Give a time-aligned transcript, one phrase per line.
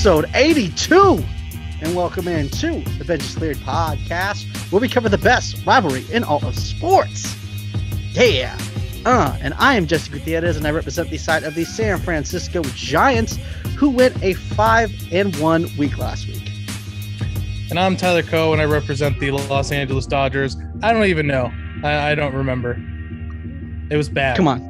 [0.00, 1.22] episode 82.
[1.82, 6.24] And welcome in to the Benches Cleared podcast, where we cover the best rivalry in
[6.24, 7.36] all of sports.
[8.12, 8.58] Yeah.
[9.04, 12.62] Uh, and I am Jesse Gutierrez, and I represent the side of the San Francisco
[12.62, 13.36] Giants,
[13.76, 16.50] who went a 5 and 1 week last week.
[17.68, 20.56] And I'm Tyler Coe, and I represent the Los Angeles Dodgers.
[20.82, 21.52] I don't even know.
[21.84, 22.82] I, I don't remember.
[23.90, 24.38] It was bad.
[24.38, 24.62] Come on.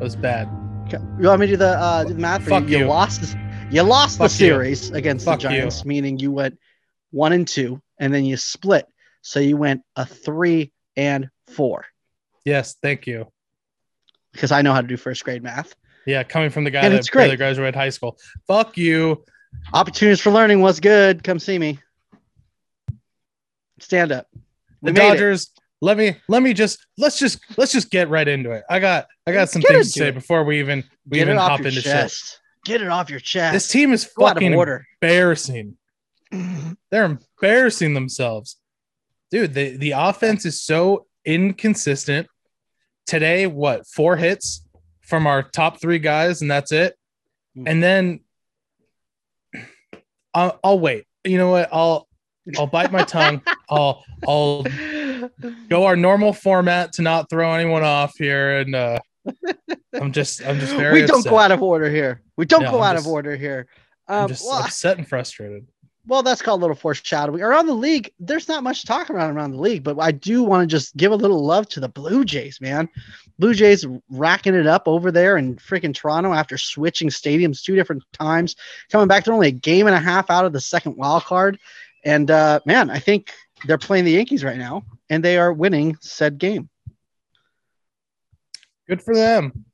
[0.00, 0.48] It was bad.
[0.86, 0.96] Okay.
[1.20, 2.48] You want me to do the, uh, math?
[2.48, 2.86] Fuck you, you.
[2.86, 3.36] lost,
[3.72, 4.46] you lost the Fuck you.
[4.48, 5.56] series against Fuck the you.
[5.58, 6.58] Giants, meaning you went
[7.10, 8.86] 1 and 2, and then you split.
[9.22, 11.84] So you went a 3 and 4.
[12.44, 13.26] Yes, thank you.
[14.32, 15.74] because I know how to do first grade math.
[16.06, 17.24] Yeah, coming from the guy And that it's great.
[17.24, 18.18] barely graduated high school.
[18.48, 19.24] Fuck you.
[19.72, 21.22] Opportunities for learning was good.
[21.22, 21.78] Come see me.
[23.80, 24.26] Stand up.
[24.80, 25.10] We The made it.
[25.12, 25.50] Dodgers.
[25.80, 28.62] Let me let me just let's just let's just get right into it.
[28.70, 30.14] I got I got Let's some things to say it.
[30.14, 32.12] before we even we Get even hop into shit.
[32.64, 32.78] Chest.
[32.78, 33.52] Get it off your chest.
[33.52, 34.86] This team is Go fucking order.
[35.00, 35.76] embarrassing.
[36.90, 38.56] They're embarrassing themselves.
[39.30, 42.26] Dude, the, the offense is so inconsistent.
[43.06, 44.66] Today, what, four hits
[45.00, 46.96] from our top three guys, and that's it.
[47.54, 47.64] Hmm.
[47.66, 48.20] And then
[50.34, 51.06] I'll, I'll wait.
[51.24, 51.68] You know what?
[51.72, 52.08] I'll
[52.58, 53.42] I'll bite my tongue.
[53.70, 54.64] I'll I'll
[55.68, 58.58] go our normal format to not throw anyone off here.
[58.58, 58.98] And uh
[59.94, 61.30] I'm just I'm just very we don't upset.
[61.30, 62.22] go out of order here.
[62.36, 63.66] We don't No, go I'm out just- of order here.
[64.08, 65.66] I'm Um, just well, upset and frustrated.
[66.06, 67.40] well, that's called a little foreshadowing.
[67.40, 70.42] Around the league, there's not much to talk about around the league, but I do
[70.42, 72.88] want to just give a little love to the Blue Jays, man.
[73.38, 78.02] Blue Jays racking it up over there in freaking Toronto after switching stadiums two different
[78.12, 78.56] times,
[78.90, 79.24] coming back.
[79.24, 81.58] They're only a game and a half out of the second wild card.
[82.04, 83.32] And uh, man, I think
[83.64, 86.68] they're playing the Yankees right now, and they are winning said game.
[88.88, 89.64] Good for them.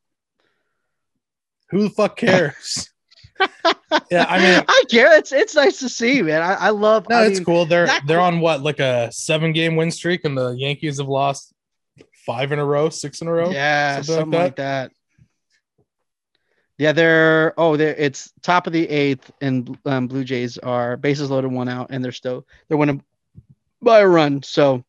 [1.70, 2.90] Who the fuck cares?
[4.10, 5.16] yeah, I mean, I care.
[5.16, 6.42] It's it's nice to see, man.
[6.42, 7.08] I, I love.
[7.08, 7.66] no, I it's mean, cool.
[7.66, 11.52] They're they're on what like a seven game win streak, and the Yankees have lost
[12.26, 13.50] five in a row, six in a row.
[13.50, 14.92] Yeah, something like something, like, that.
[16.78, 21.30] Yeah, they're oh, they're it's top of the eighth, and um, Blue Jays are bases
[21.30, 23.02] loaded, one out, and they're still they're winning
[23.82, 24.42] by a run.
[24.42, 24.84] So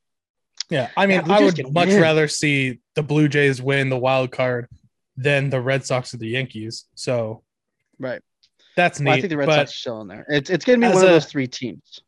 [0.69, 2.01] Yeah, I mean, Yeah, I would much win.
[2.01, 4.67] rather see the Blue Jays win the wild card
[5.22, 6.85] than the Red Sox or the Yankees.
[6.96, 7.44] So
[8.00, 8.22] right,
[8.75, 10.25] that's well, I think the Red but Sox are still in there.
[10.30, 12.00] It's it's gonna be as one of those three teams.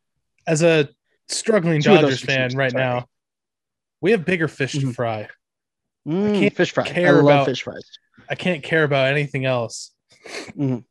[0.48, 0.88] as a
[1.28, 2.84] struggling Two Dodgers fan teams, right sorry.
[2.84, 3.06] now,
[4.02, 4.96] we have bigger fish to Mhm.
[4.96, 5.28] fry.
[6.08, 6.86] Mm, can't fish fry.
[6.96, 7.84] I love about- fish fries.
[8.30, 9.92] I can't care about anything else
[10.58, 10.84] Mhm.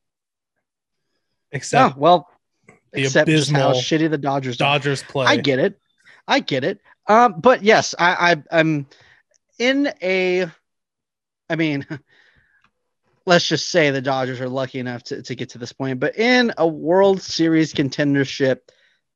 [1.53, 2.29] except Oh, well,
[2.93, 4.59] the except just how abysmal shitty the Dodgers are.
[4.59, 5.27] Dodgers play.
[5.27, 5.81] I get it.
[6.29, 6.81] I get it.
[7.09, 8.87] Um, but yes, I, I I'm
[9.59, 10.47] in a
[11.49, 11.85] I mean,
[13.31, 16.19] let's just say the Dodgers are lucky enough to, to get to this point, but
[16.19, 18.57] in a World Series contendership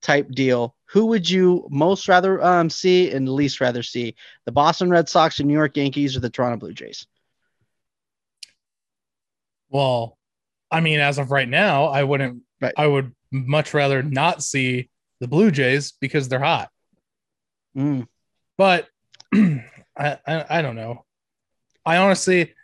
[0.02, 4.14] type deal, who would you most rather um see and least rather see?
[4.44, 7.08] The Boston Red Sox, the New York Yankees, or the Toronto Blue Jays?
[9.69, 10.16] Well,
[10.70, 12.42] I mean, as of right now, I wouldn't.
[12.60, 12.75] Right.
[12.76, 16.70] I would much rather not see the Blue Jays because they're hot.
[17.76, 18.06] Mm,
[18.56, 18.86] But
[19.34, 19.58] I,
[19.96, 21.04] I, I don't know.
[21.84, 22.54] I honestly,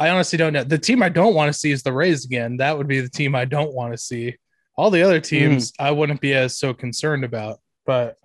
[0.00, 0.64] I honestly don't know.
[0.64, 2.56] The team I don't want to see is the Rays again.
[2.56, 4.34] That would be the team I don't want to see.
[4.74, 7.60] All the other teams I wouldn't be as so concerned about.
[7.84, 8.16] But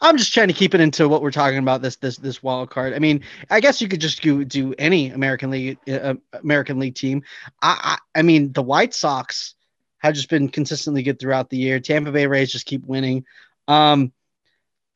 [0.00, 2.70] I'm just trying to keep it into what we're talking about this this this wild
[2.70, 2.94] card.
[2.94, 6.94] I mean, I guess you could just do do any American League uh, American League
[6.94, 7.22] team.
[7.60, 9.54] I, I I mean, the White Sox
[9.98, 11.80] have just been consistently good throughout the year.
[11.80, 13.26] Tampa Bay Rays just keep winning.
[13.68, 14.10] Um,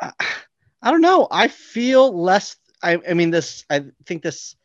[0.01, 0.13] I,
[0.81, 1.29] I don't know.
[1.31, 2.57] I feel less.
[2.83, 3.67] I I mean, this.
[3.69, 4.57] I think this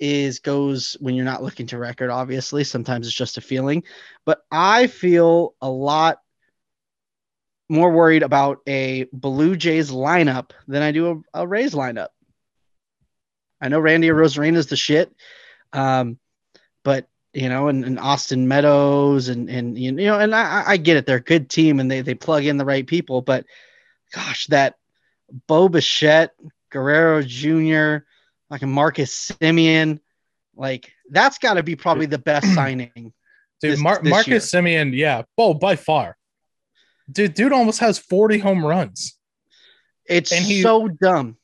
[0.00, 2.10] is goes when you're not looking to record.
[2.10, 3.84] Obviously, sometimes it's just a feeling,
[4.24, 6.20] but I feel a lot
[7.68, 12.08] more worried about a Blue Jays lineup than I do a, a Rays lineup.
[13.60, 15.14] I know Randy Arozarena is the shit,
[15.72, 16.18] um,
[16.82, 20.96] but you know, and, and Austin Meadows and and you know, and I, I get
[20.96, 23.44] it, they're a good team and they they plug in the right people, but
[24.12, 24.76] gosh, that
[25.46, 26.34] Bo Bichette,
[26.70, 28.04] Guerrero Jr.,
[28.50, 30.00] like a Marcus Semien,
[30.56, 32.90] like that's got to be probably the best signing.
[32.94, 33.12] dude,
[33.60, 34.62] This- Mar- this Marcus year.
[34.62, 36.16] Semien, yeah, oh, by far,
[37.10, 39.16] dude, dude almost has forty home runs.
[40.06, 41.36] It's And he- so dumb.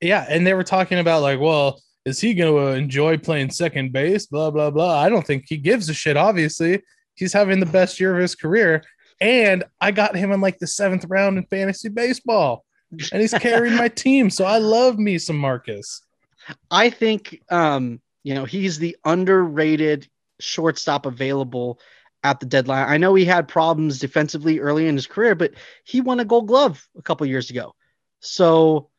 [0.00, 3.92] Yeah, and they were talking about like, well, is he going to enjoy playing second
[3.92, 4.26] base?
[4.26, 4.98] Blah blah blah.
[5.00, 6.16] I don't think he gives a shit.
[6.16, 6.82] Obviously,
[7.14, 8.82] he's having the best year of his career,
[9.20, 12.64] and I got him in like the seventh round in fantasy baseball,
[13.12, 14.28] and he's carrying my team.
[14.28, 16.02] So I love me some Marcus.
[16.70, 20.08] I think um, you know, he's the underrated
[20.40, 21.80] shortstop available
[22.24, 22.88] at the deadline.
[22.88, 25.52] I know he had problems defensively early in his career, but
[25.84, 27.74] he won a gold glove a couple years ago.
[28.20, 28.90] So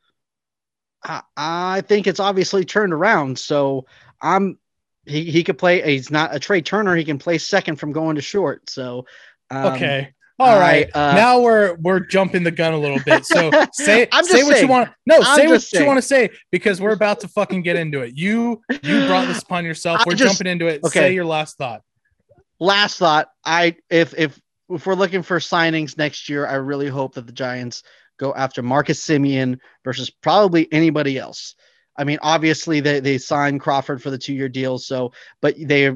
[1.04, 3.40] I, I think it's obviously turned around.
[3.40, 3.86] So
[4.22, 4.60] I'm
[5.06, 8.16] he, he could play he's not a Trea Turner, he can play second from going
[8.16, 8.70] to short.
[8.70, 9.06] So
[9.50, 10.14] um, okay.
[10.40, 10.90] All right.
[10.96, 13.26] I, uh, now we're we're jumping the gun a little bit.
[13.26, 14.66] So say I'm say what saying.
[14.66, 14.90] you want.
[15.06, 15.84] No, I'm say what saying.
[15.84, 18.18] you want to say because we're about to fucking get into it.
[18.18, 20.02] You you brought this upon yourself.
[20.06, 20.84] We're just- jumping into it.
[20.84, 21.00] okay.
[21.00, 21.82] Say your last thought.
[22.60, 24.40] last thought i if if
[24.70, 27.84] if we're looking for signings next year i really hope that the giants
[28.18, 31.56] go after marcus semien versus probably anybody else
[31.98, 35.92] i mean obviously they they signed crawford for the two year deal so but they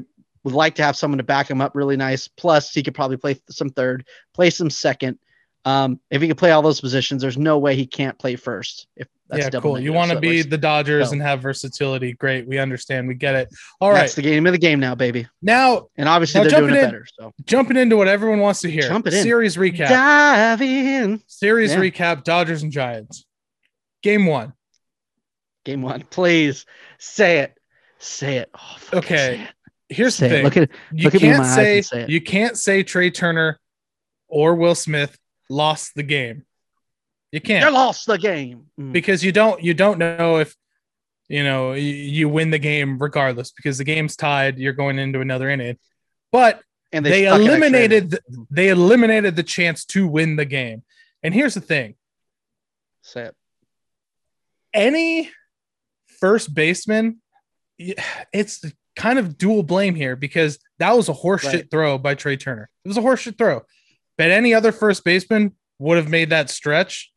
[0.48, 3.16] would like to have someone to back him up really nice plus he could probably
[3.16, 4.04] play some third
[4.34, 5.18] play some second
[5.64, 8.86] um if he could play all those positions there's no way he can't play first
[8.96, 9.78] if that's yeah, cool.
[9.78, 12.14] You want to So, be the Dodgers so- and have versatility.
[12.14, 12.48] Great.
[12.48, 13.08] We understand.
[13.08, 13.50] We get it.
[13.78, 13.98] All right.
[14.00, 16.76] that's the game of the game now baby now and obviously Now they're doing jumping
[16.76, 18.84] it in- better so jumping into what everyone wants to hear.
[18.88, 19.22] Jump it in.
[19.22, 19.88] Series recap.
[19.90, 21.78] dive in Series Yeah.
[21.80, 22.24] recap.
[22.24, 23.26] Dodgers and Giants.
[24.02, 24.54] Game one.
[25.66, 26.64] Game one, please
[26.98, 27.54] say it.
[27.98, 28.50] Say it.
[28.54, 29.16] Oh, Okay.
[29.16, 29.48] say it.
[29.88, 30.36] Here's Say the it.
[30.36, 30.44] thing.
[30.44, 32.58] Look at you look at me in can't my eyes say, and say you can't
[32.58, 33.58] say Trea Turner
[34.28, 35.18] or Will Smith
[35.48, 36.44] lost the game.
[37.32, 38.66] You you can't They lost the game.
[38.78, 38.92] Mm.
[38.92, 40.54] because you don't you don't know if
[41.28, 44.58] you know you, you win the game regardless because the game's tied.
[44.58, 45.78] You're going into another inning,
[46.32, 46.62] but
[46.92, 48.20] and they, stuck an extra eliminated the,
[48.50, 50.82] they eliminated the chance to win the game.
[51.22, 51.96] And here's the thing:
[53.02, 53.34] Say it.
[54.72, 55.30] any
[56.20, 57.20] first baseman,
[57.78, 58.64] it's
[58.98, 61.70] kind of dual blame here because that was a horseshit Right.
[61.70, 62.68] throw by Trea Turner.
[62.84, 63.62] It was a horseshit throw.
[64.18, 67.12] But any other first baseman would have made that stretch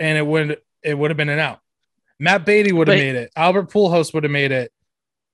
[0.00, 1.60] and it would it would have been an out.
[2.18, 3.30] Matt Beaty would have made it.
[3.36, 4.72] Albert Pujols would have made it.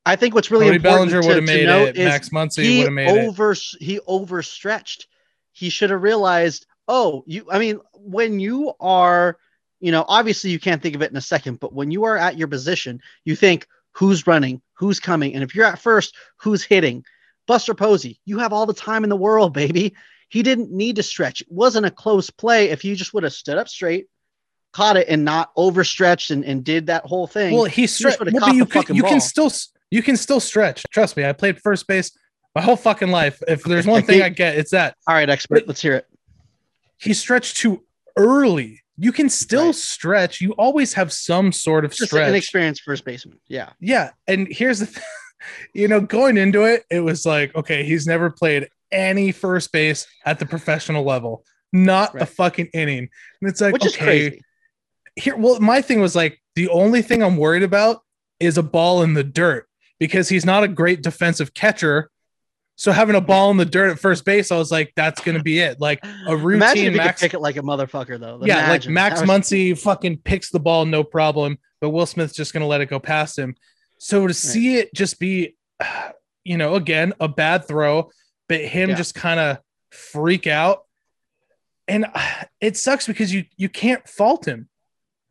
[0.05, 1.97] I think what's really Cody important Bellinger to, would have made note it.
[1.97, 3.27] is Max Muncy he would have made it.
[3.29, 5.07] over he overstretched.
[5.53, 6.67] He should have realized.
[6.89, 7.47] Oh, you.
[7.51, 9.39] I mean, when you are,
[9.81, 12.17] you know, obviously you can't think of it in a second, but when you are
[12.19, 16.65] at your position, you think who's running, who's coming, and if you're at first, who's
[16.65, 17.05] hitting.
[17.47, 19.95] Buster Posey, you have all the time in the world, baby.
[20.29, 21.41] He didn't need to stretch.
[21.41, 22.71] It wasn't a close play.
[22.71, 24.07] If he just would have stood up straight,
[24.73, 27.55] caught it, and not overstretched and, and did that whole thing.
[27.55, 28.21] Well, he stretched.
[28.21, 29.53] Well, but you can you can still
[29.93, 30.83] you can still stretch.
[30.91, 32.11] Trust me, I played first base
[32.57, 33.41] my whole fucking life.
[33.47, 36.07] If there's one thing I get, it's that all right, expert, let's hear it.
[36.99, 37.85] he stretched too
[38.17, 38.82] early.
[39.03, 39.75] You can still Right.
[39.75, 40.41] stretch.
[40.41, 41.99] You always have some sort of stretch.
[42.09, 42.29] Just an stretch.
[42.29, 43.39] inexperienced first baseman.
[43.49, 43.71] Yeah.
[43.81, 45.03] yeah, and here's the thing.
[45.75, 50.07] You know, going into it, it was like, okay, he's never played any first base
[50.25, 53.09] at the professional level, not a fucking inning.
[53.41, 54.43] And it's like, Which is okay, crazy.
[55.17, 58.03] here well my thing was like the only thing i'm worried about
[58.39, 59.67] is a ball in the dirt
[59.99, 62.09] because he's not a great defensive catcher
[62.77, 65.43] so having a ball in the dirt at first base i was like that's gonna
[65.43, 66.63] be it like a routine.
[66.63, 68.41] Imagine if he max could pick it like a motherfucker, though.
[68.43, 72.53] yeah like max was- muncy fucking picks the ball no problem but will smith's just
[72.53, 73.55] gonna let it go past him
[73.99, 75.55] so to see it just be
[76.45, 78.11] you know again a bad throw
[78.49, 78.97] but him Yeah.
[78.97, 79.59] just kind of
[79.91, 80.83] freak out
[81.89, 82.07] and
[82.61, 84.69] it sucks because you you can't fault him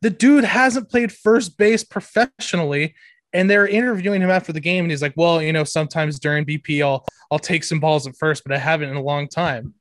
[0.01, 2.95] the dude hasn't played first base professionally
[3.33, 6.45] and they're interviewing him after the game and he's like well you know sometimes during
[6.45, 9.73] bp i'll i'll take some balls at first but i haven't in a long time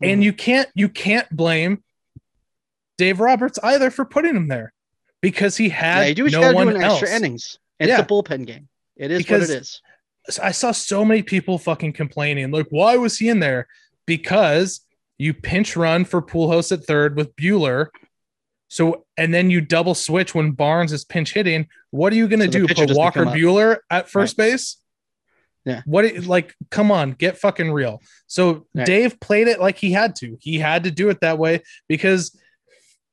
[0.00, 0.24] and Mhm.
[0.24, 1.82] you can't you can't blame
[2.98, 4.72] dave roberts either for putting him there
[5.20, 7.58] because he had yeah, you do what you no gotta one do else extra innings.
[7.78, 8.00] It's Yeah.
[8.00, 8.68] a bullpen game.
[8.96, 9.80] It is Because- what it is.
[10.42, 13.66] I saw so many people fucking complaining, like, why was he in there?
[14.06, 14.80] Because
[15.18, 17.88] you pinch run for Pujols at third with Buehler.
[18.72, 21.68] So, and then you double switch when Barnes is pinch hitting.
[21.90, 22.74] What are you going to So do?
[22.74, 23.26] Put Walker.
[23.26, 24.78] Buehler at first base?
[25.66, 25.82] Yeah.
[25.84, 28.00] What, like, come on, get fucking real.
[28.28, 28.86] So, Right.
[28.86, 30.38] Dave played it like he had to.
[30.40, 32.34] He had to do it that way because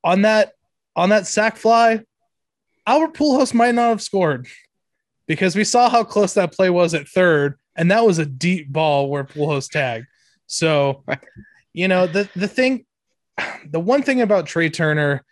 [0.01, 0.54] on that,
[0.96, 2.06] on that sack fly,
[2.88, 4.48] Albert Pujols might not have scored
[5.28, 8.72] because we saw how close that play was at third, and that was a deep
[8.72, 10.08] ball where Pujols tagged.
[10.48, 11.20] So, Right.
[11.74, 12.86] you know, the the thing,
[13.70, 15.25] the one thing about Trea Turner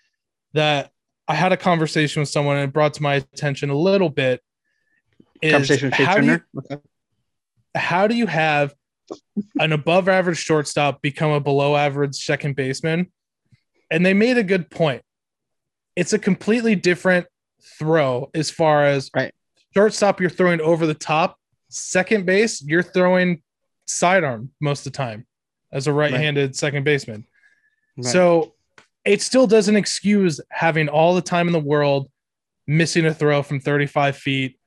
[0.58, 0.92] that
[1.28, 4.42] I had a conversation with someone and it brought to my attention a little bit
[5.42, 6.82] is Conversation with how do you Okay.
[7.76, 8.74] how do you have
[9.60, 13.12] an above average shortstop become a below average second baseman?
[13.92, 15.04] And they made a good point.
[15.96, 17.28] It's a completely different
[17.78, 19.34] throw as far as Right.
[19.76, 21.38] shortstop, you're throwing over the top.
[21.70, 23.44] Second base, you're throwing
[23.86, 25.28] sidearm most of the time
[25.72, 27.28] as a right handed second baseman.
[27.96, 28.06] Right.
[28.06, 28.56] So
[29.08, 32.10] it still doesn't excuse having all the time in the world,
[32.68, 34.60] missing a throw from 35 feet.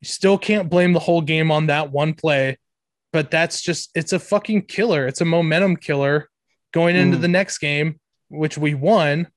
[0.00, 2.58] You still can't blame the whole game on that one play,
[3.12, 5.06] but that's just it's a fucking killer.
[5.06, 6.28] It's a momentum killer
[6.72, 7.22] going into Mm.
[7.22, 7.98] the next game,
[8.28, 9.28] which we won,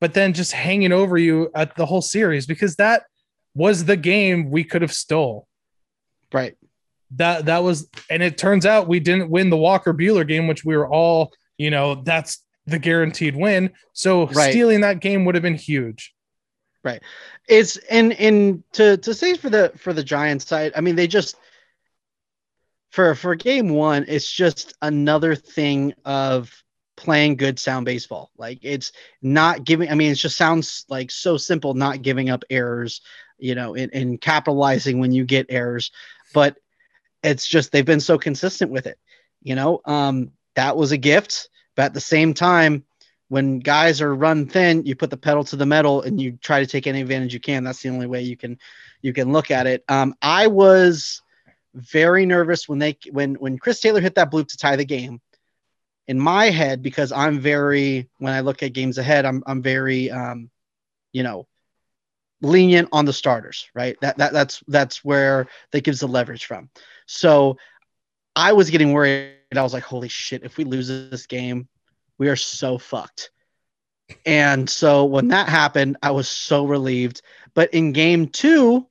[0.00, 3.04] but then just hanging over you at the whole series because that
[3.54, 5.46] was the game we could have stole.
[6.32, 6.56] Right.
[7.12, 10.64] That that was, and it turns out we didn't win the Walker Buehler game, which
[10.64, 13.72] we were all, you know, that's the guaranteed win.
[13.92, 14.50] So Right.
[14.50, 16.14] stealing that game would have been huge.
[16.82, 17.02] Right.
[17.48, 21.06] It's and and to to say for the for the Giants side, I mean they
[21.06, 21.36] just
[22.90, 26.52] for for game one, it's just another thing of
[26.96, 28.30] playing good sound baseball.
[28.36, 29.90] Like it's not giving.
[29.90, 33.00] I mean, it just sounds like so simple, not giving up errors,
[33.38, 35.90] you know, and, and capitalizing when you get errors.
[36.32, 36.56] But
[37.22, 38.98] it's just they've been so consistent with it.
[39.42, 42.84] You know, um, that was a gift, but at the same time,
[43.28, 46.60] when guys are run thin, you put the pedal to the metal and you try
[46.60, 47.64] to take any advantage you can.
[47.64, 48.58] That's the only way you can
[49.02, 49.84] you can look at it.
[49.88, 51.22] Um, I was
[51.74, 55.20] very nervous when they when when Chris Taylor hit that bloop to tie the game.
[56.06, 60.10] In my head, because I'm very when I look at games ahead, I'm I'm very
[60.10, 60.50] um,
[61.12, 61.46] you know,
[62.42, 63.96] lenient on the starters, right?
[64.02, 66.68] That that that's that's where that gives the leverage from.
[67.06, 67.56] So
[68.36, 69.32] I was getting worried.
[69.58, 71.68] I was like, holy shit, if we lose this game,
[72.18, 73.30] we are so fucked.
[74.26, 77.22] And so when that happened, I was so relieved.
[77.54, 78.86] But in game two,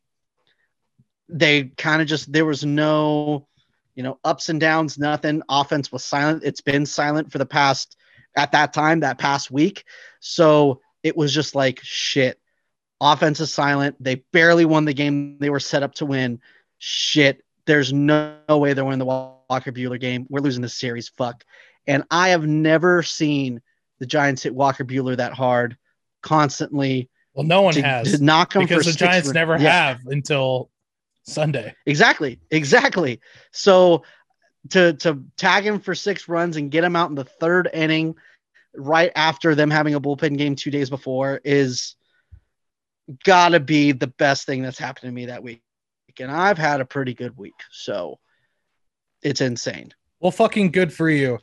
[1.29, 3.47] they kind of just there was no,
[3.95, 5.41] you know, ups and downs, nothing.
[5.49, 6.43] Offense was silent.
[6.43, 7.95] It's been silent for the past
[8.35, 9.83] at that time, that past week.
[10.19, 12.39] So it was just like shit.
[12.99, 13.95] Offense is silent.
[13.99, 16.39] They barely won the game they were set up to win.
[16.79, 17.43] Shit.
[17.65, 19.05] There's no, no way they're winning the
[19.53, 20.25] Walker Buehler game.
[20.29, 21.09] We're losing this series.
[21.09, 21.43] Fuck.
[21.85, 23.61] And I have never seen
[23.99, 25.77] the Giants hit Walker Buehler that hard
[26.23, 27.07] constantly.
[27.35, 29.99] Well, no one to, has to knock him because the Giants run- never Yeah, have
[30.07, 30.71] until
[31.21, 31.75] Sunday.
[31.85, 32.39] Exactly.
[32.49, 33.19] Exactly.
[33.51, 34.03] So
[34.69, 38.15] to to tag him for six runs and get him out in the third inning
[38.75, 41.95] right after them having a bullpen game two days before is
[43.23, 45.61] gotta be the best thing that's happened to me that week.
[46.19, 47.53] And I've had a pretty good week.
[47.71, 48.17] So
[49.23, 49.93] it's insane.
[50.19, 51.39] Well, fucking good for you.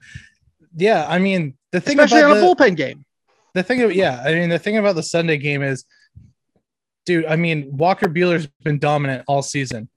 [0.77, 3.05] Yeah, I mean the thing Especially on about a the, bullpen game.
[3.55, 5.85] the thing of yeah, I mean the thing about the Sunday game is,
[7.07, 7.27] dude.
[7.27, 9.89] I mean Walker Buehler's been dominant all season.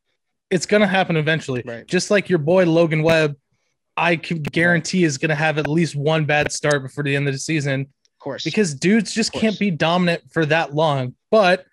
[0.50, 1.64] It's gonna happen eventually.
[1.66, 1.86] Right.
[1.88, 3.36] Just like your boy Logan Webb,
[3.98, 7.34] I can guarantee is gonna have at least one bad start before the end of
[7.34, 8.44] the season Of course.
[8.44, 11.16] because dudes just can't be dominant for that long.
[11.32, 11.66] But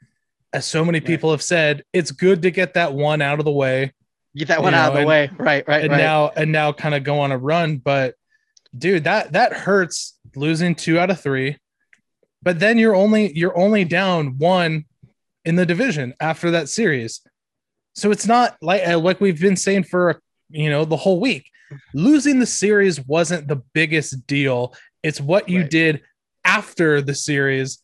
[0.52, 1.06] as so many Right.
[1.06, 3.92] people have said, it's good to get that one out of the way
[4.36, 5.30] get that one you out know, of the and- way.
[5.38, 5.98] Right, right, and right.
[5.98, 7.78] now and now kind of go on a run.
[7.78, 8.14] But
[8.76, 11.58] dude, that that hurts losing two out of three.
[12.42, 14.84] But then you're only you're only down one
[15.44, 17.20] in the division after that series.
[17.94, 21.50] So it's not like uh, like we've been saying for you know the whole week.
[21.94, 24.74] Losing the series wasn't the biggest deal.
[25.02, 25.70] It's what you Right.
[25.70, 26.02] did
[26.44, 27.78] after the series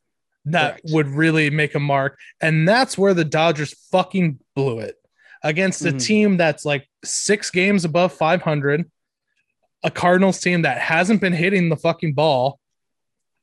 [0.47, 0.91] that Correct.
[0.93, 2.19] would really make a mark.
[2.41, 4.97] And that's where the Dodgers fucking blew it
[5.47, 6.05] against a Mhm.
[6.05, 8.91] team that's like six games above 500,
[9.85, 12.59] a Cardinals team that hasn't been hitting the fucking ball.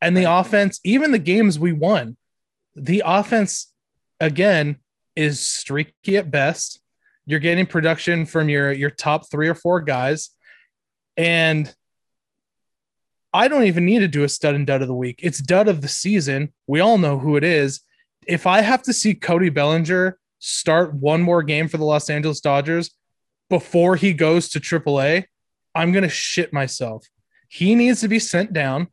[0.01, 2.17] And the offense, even the games we won,
[2.75, 3.71] the offense
[4.19, 4.79] again
[5.15, 6.81] is streaky at best.
[7.25, 10.31] You're getting production from your your top three or four guys,
[11.15, 11.73] and
[13.31, 15.21] I don't even need to do a stud and dud of the week.
[15.23, 16.51] It's dud of the season.
[16.67, 17.79] We all know who it is.
[18.27, 22.41] If I have to see Cody Bellinger start one more game for the Los Angeles
[22.41, 22.91] Dodgers
[23.49, 25.23] before he goes to AAA,
[25.73, 27.07] I'm gonna shit myself.
[27.47, 28.87] He needs to be sent down.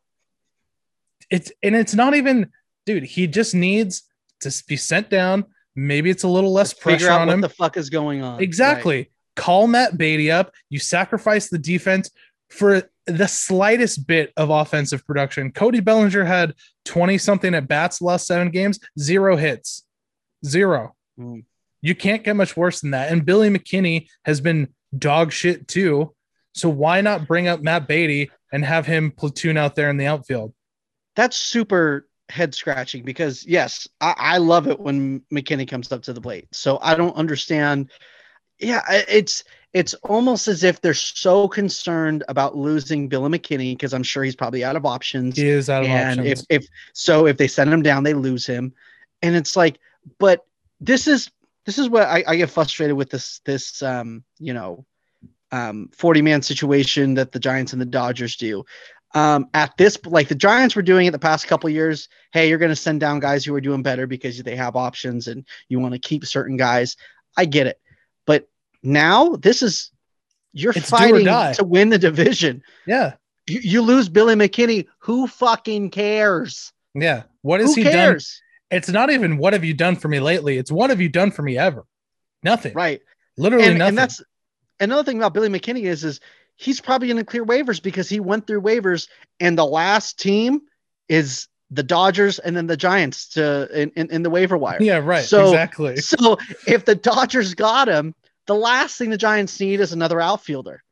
[1.28, 2.50] It's and it's not even,
[2.86, 3.02] dude.
[3.02, 4.04] He just needs
[4.40, 5.44] to be sent down.
[5.74, 7.40] Maybe it's a little less Figure pressure on what him.
[7.40, 8.40] the fuck is going on.
[8.40, 9.10] Exactly.
[9.34, 10.52] Call Matt Beaty up.
[10.68, 12.10] You sacrifice the defense
[12.48, 15.50] for the slightest bit of offensive production.
[15.50, 16.54] Cody Bellinger had
[16.84, 19.84] 20 something at bats last seven games, zero hits,
[20.44, 20.94] zero.
[21.20, 21.44] Mm.
[21.82, 23.10] You can't get much worse than that.
[23.10, 26.14] And Billy McKinney has been dog shit too.
[26.52, 30.06] So why not bring up Matt Beaty and have him platoon out there in the
[30.06, 30.52] outfield?
[31.16, 36.12] that's super head scratching because yes, I, I love it when McKinney comes up to
[36.12, 36.48] the plate.
[36.52, 37.90] So I don't understand.
[38.58, 44.02] Yeah, it's it's almost as if they're so concerned about losing Billy McKinney because I'm
[44.02, 45.36] sure he's probably out of options.
[45.36, 46.46] He is out of and options.
[46.50, 48.72] if if so, if they send him down, they lose him.
[49.22, 49.78] And it's like,
[50.18, 50.46] but
[50.80, 51.30] this is
[51.66, 54.84] this is what I, I get frustrated with this this um you know
[55.52, 58.64] um 40 man situation that the Giants and the Dodgers do
[59.14, 62.08] um, at this like the Giants were doing it the past couple years.
[62.32, 65.26] Hey, you're going to send down guys who are doing better because they have options
[65.26, 66.96] and you want to keep certain guys.
[67.36, 67.80] I get it,
[68.26, 68.48] but
[68.82, 69.90] now this is
[70.52, 72.62] You're It's fighting to win the division.
[72.86, 73.14] Yeah.
[73.46, 74.86] You, you lose Billy McKinney.
[75.00, 76.72] Who fucking cares?
[76.94, 77.24] Yeah.
[77.42, 77.92] What has Who he done?
[77.92, 78.40] cares?
[78.70, 80.58] It's not even what have you done for me lately?
[80.58, 81.84] It's what have you done for me ever?
[82.42, 82.72] Nothing.
[82.74, 83.02] Right.
[83.36, 83.88] Literally and, nothing.
[83.90, 84.22] and that's
[84.78, 86.20] another thing about Billy McKinney is is
[86.56, 89.08] he's probably going to clear waivers because he went through waivers
[89.40, 90.60] and the last team
[91.08, 94.78] is the Dodgers and then the Giants to in, in, in the waiver wire.
[94.80, 95.24] yeah, right.
[95.24, 95.96] So- exactly.
[95.96, 98.14] So if the Dodgers got him,
[98.46, 100.82] the last thing the Giants need is another outfielder.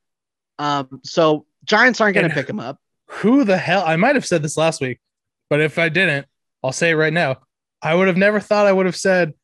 [0.59, 2.79] Um, so Giants aren't going to pick him up.
[3.09, 3.83] Who the hell?
[3.87, 5.01] I might have said this last week,
[5.49, 6.27] but if I didn't,
[6.63, 7.39] I'll say it right now.
[7.83, 9.35] I would have never thought I would have said,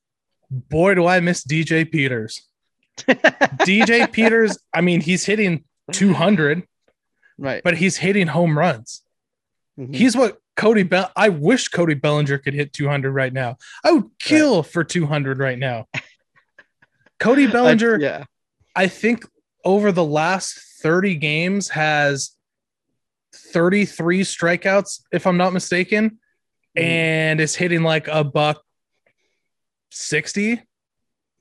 [0.50, 2.42] boy, do I miss DJ Peters.
[2.98, 6.62] DJ Peters, I mean, he's hitting 200,
[7.38, 7.62] Right.
[7.62, 9.02] but he's hitting home runs.
[9.78, 9.94] Mhm.
[9.94, 11.10] He's what Cody Bell.
[11.16, 13.56] I wish Cody Bellinger could hit 200 right now.
[13.82, 15.88] I would kill for 200 right now.
[17.18, 18.24] Cody Bellinger, yeah.
[18.76, 19.24] I think
[19.64, 22.32] over the last 30 games has
[23.34, 26.18] 33 strikeouts, if I'm not mistaken.
[26.76, 28.62] And is hitting like a buck
[29.90, 30.60] 60.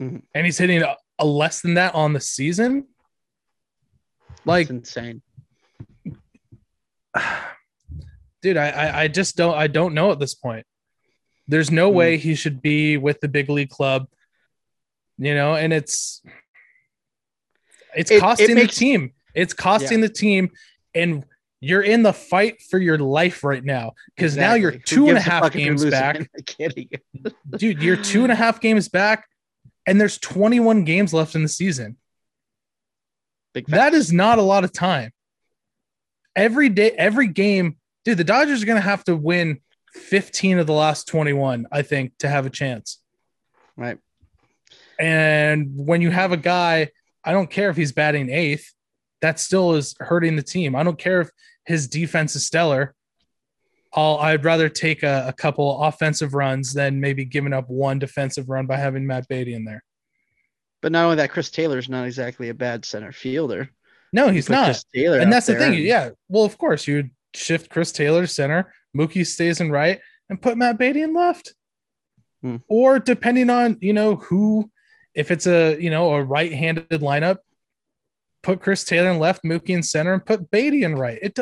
[0.02, 0.22] Mhm.
[0.34, 2.88] And he's hitting a, a less than that on the season.
[4.46, 5.22] Like, it's insane.
[8.42, 10.66] dude, I, I I just don't I don't know at this point.
[11.48, 11.96] There's no Hmm.
[11.98, 14.08] way he should be with the big league club,
[15.18, 16.22] you know, and it's
[17.96, 19.14] it's It- it costing makes- the team.
[19.36, 20.52] It's costing the team,
[20.94, 21.26] and
[21.64, 24.96] you're in the fight for your life right now because now you're Exactly.
[24.96, 26.30] Two and a half fuck if you're games back,
[27.58, 27.82] dude.
[27.82, 29.28] You're two and a half games back,
[29.88, 31.96] and there's 21 games left in the season.
[33.54, 35.12] That not a lot of time.
[36.36, 39.62] Every day, every game, dude, the Dodgers are going to have to win
[39.94, 43.00] 15 of the last 21, I think, to have a chance.
[43.78, 43.98] right.
[45.00, 46.90] And when you have a guy,
[47.24, 48.74] I don't care if he's batting eighth,
[49.22, 50.76] that still is hurting the team.
[50.76, 51.30] I don't care if
[51.66, 52.94] his defense is stellar.
[53.94, 58.50] I'll, I'd rather take a, a couple offensive runs than maybe giving up one defensive
[58.50, 59.84] run by having Matt Beaty in there.
[60.82, 63.70] But not only that, Chris Taylor's not exactly a bad center fielder.
[64.12, 64.66] No, he's not.
[64.66, 65.76] Chris Taylor and that's the thing.
[65.76, 66.10] and- Yeah.
[66.28, 70.00] Well, of course, you shift Chris Taylor to center, Mookie stays in right,
[70.30, 71.54] and put Matt Beaty in left.
[72.42, 72.58] Hmm.
[72.68, 74.70] Or depending on you know who,
[75.16, 77.38] if it's a you know a right-handed lineup,
[78.44, 81.18] put Chris Taylor in left, Mookie in center, and put Beaty in right.
[81.22, 81.40] It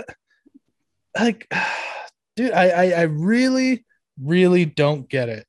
[1.20, 1.52] like,
[2.36, 3.86] dude, I I, I really
[4.24, 5.46] really don't get it.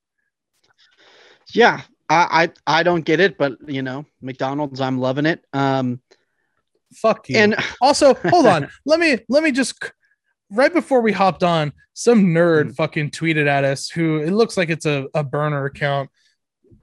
[1.55, 5.45] Yeah, I, I I don't get it, but you know, McDonald's, I'm loving it.
[5.53, 6.01] Um,
[6.95, 7.37] Fuck you.
[7.37, 8.69] and Also, hold on.
[8.87, 9.75] let me let me just
[10.51, 12.77] right before we hopped on, some nerd Mhm.
[12.77, 16.11] fucking tweeted at us who it looks like it's a, a burner account,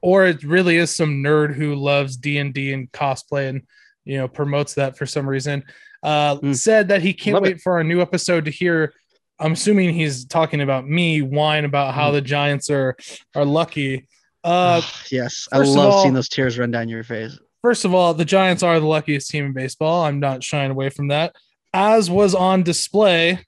[0.01, 3.63] or it really is some nerd who loves D and D and cosplay and
[4.09, 5.63] you know promotes that for some reason.
[6.01, 6.55] Uh, Mm.
[6.55, 8.93] said that he can't Love wait for our new episode to hear.
[9.39, 11.97] I'm assuming he's talking about me whine about Mm.
[11.97, 12.95] how the Giants are
[13.35, 14.07] are lucky.
[14.43, 17.37] Uh, yes, I love all- seeing those tears run down your face.
[17.61, 20.05] First of all, the Giants are the luckiest team in baseball.
[20.05, 21.35] I'm not shying away from that.
[21.73, 23.39] As was on display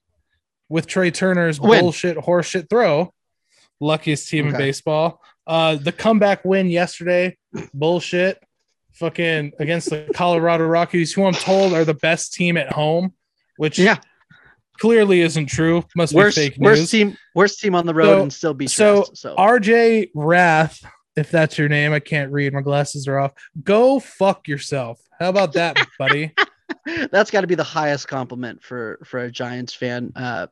[0.68, 1.80] with Trea Turner's Win.
[1.80, 3.12] bullshit horseshit throw.
[3.80, 5.20] Luckiest team in baseball.
[5.46, 7.36] Uh, the comeback win yesterday,
[7.74, 8.38] bullshit.
[8.94, 13.12] Fucking against the Colorado Rockies, who I'm told are the best team at home,
[13.56, 13.96] which Yeah,
[14.78, 15.84] clearly isn't true.
[15.96, 16.78] Must worst be fake news.
[16.80, 20.84] worst team, worst team on the road, So- and still be so So RJ Wrath,
[21.16, 22.52] if that's your name, I can't read.
[22.52, 23.32] My glasses are off.
[23.62, 25.00] Go fuck yourself.
[25.18, 26.32] How about that, buddy?
[27.10, 30.46] that's got to be the highest compliment for for a Giants fan uh,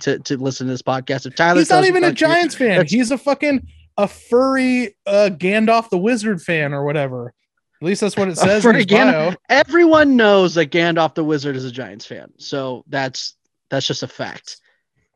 [0.00, 1.26] to to listen to this podcast.
[1.26, 2.84] If Tyler, He's not even a Giants fan.
[2.86, 7.32] He's a fucking a furry uh, Gandalf the Wizard fan or whatever.
[7.80, 9.36] At least that's what it says in his Gandalf- bio.
[9.48, 12.32] everyone knows that Gandalf the Wizard is a Giants fan.
[12.38, 13.34] So that's
[13.70, 14.58] that's just a fact.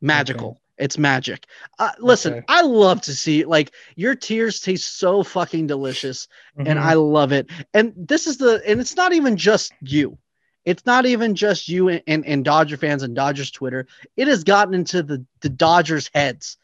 [0.00, 0.60] Magical.
[0.76, 1.46] It's magic.
[1.78, 2.44] Uh, listen, Okay.
[2.48, 6.82] I love to see like your tears taste so fucking delicious, and Mhm.
[6.82, 7.48] I love it.
[7.72, 10.18] And this is the and it's not even just you.
[10.64, 13.86] It's not even just you and, and, and Dodger fans and Dodgers Twitter.
[14.16, 16.56] It has gotten into the, the Dodgers heads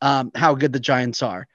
[0.00, 1.46] um, how good the Giants are.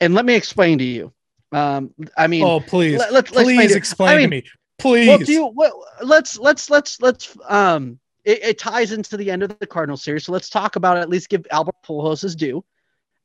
[0.00, 1.12] And let me explain to you.
[1.52, 4.44] Um, I mean, oh please, let- let's- let's please explain I to me,
[4.78, 5.08] please.
[5.08, 9.42] well, do you what, let's let's let's let's um it, it ties into the end
[9.42, 10.24] of the Cardinal series.
[10.24, 12.64] So let's talk about at least give Albert Pujols his due.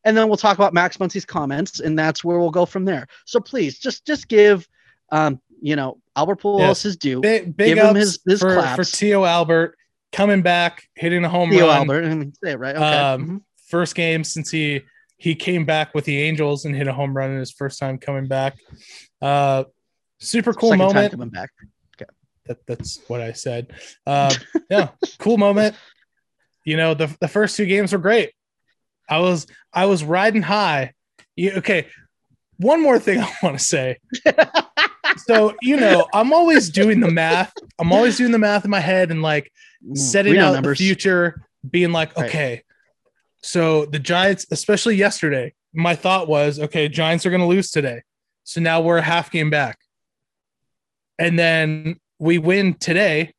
[0.06, 3.08] And then we'll talk about Max Muncy's comments, and that's where we'll go from there.
[3.26, 4.68] So please just just give
[5.12, 6.82] um, you know, Albert Pujols Yes.
[6.84, 7.20] his due.
[7.22, 8.76] big big give him his- his for, claps.
[8.92, 9.78] for Tio Albert
[10.12, 11.78] coming back, hitting a home Theo run.
[11.78, 12.06] Albert.
[12.06, 12.76] I mean, say it right.
[12.76, 12.84] Okay.
[12.86, 13.42] Um, Mhm.
[13.68, 14.82] First game since he
[15.24, 17.98] he came back with the Angels and hit a home run in his first time
[17.98, 18.58] coming back.
[19.22, 19.64] Uh,
[20.20, 21.12] super cool Second moment.
[21.12, 21.50] coming back.
[22.46, 23.72] that that's what I said.
[24.06, 24.36] Uh,
[24.70, 25.78] yeah, cool moment.
[26.66, 28.32] You know, the the first two games were great.
[29.10, 30.92] I was I was riding high.
[31.38, 31.88] You, okay,
[32.58, 34.00] one more thing I want to say.
[35.26, 37.54] so you know, I'm always doing the math.
[37.80, 39.50] I'm always doing the math in my head and like
[39.86, 40.78] Mm, setting out numbers.
[40.78, 42.28] the future, being like, Right.
[43.44, 48.02] So the Giants, especially yesterday, my thought was, okay, Giants are going to lose today.
[48.46, 49.80] So now we're a half game back.
[51.20, 53.34] And then we win today.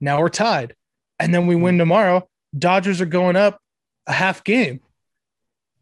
[0.00, 0.76] Now we're tied.
[1.18, 2.28] And then we win tomorrow.
[2.56, 3.60] Dodgers are going up
[4.06, 4.80] a half game.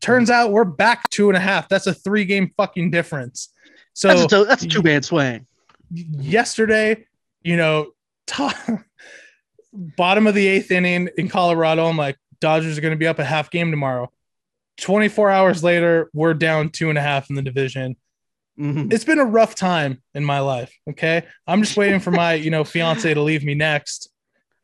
[0.00, 1.68] Turns out we're back two and a half.
[1.68, 3.52] That's a three game fucking difference.
[3.92, 5.46] So that's a, that's a two man swing.
[5.90, 7.06] yesterday,
[7.42, 7.90] you know,
[8.28, 8.54] top,
[9.72, 13.18] bottom of the eighth inning in Colorado, I'm like, Dodgers are going to be up
[13.18, 14.10] a half game tomorrow.
[14.80, 17.96] 24 hours later, we're down two and a half in the division.
[18.58, 18.92] Mhm.
[18.92, 20.72] It's been a rough time in my life.
[20.90, 21.24] Okay.
[21.46, 24.10] I'm just waiting for my, you know, fiance to leave me next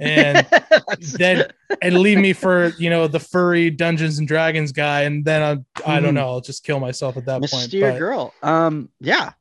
[0.00, 0.46] and
[1.16, 1.48] then
[1.80, 5.02] and leave me for, you know, the furry Dungeons and Dragons guy.
[5.02, 6.14] And then I, I don't Mhm.
[6.14, 7.70] know, I'll just kill myself at that point.
[7.72, 8.34] But girl.
[8.42, 9.32] Um, yeah.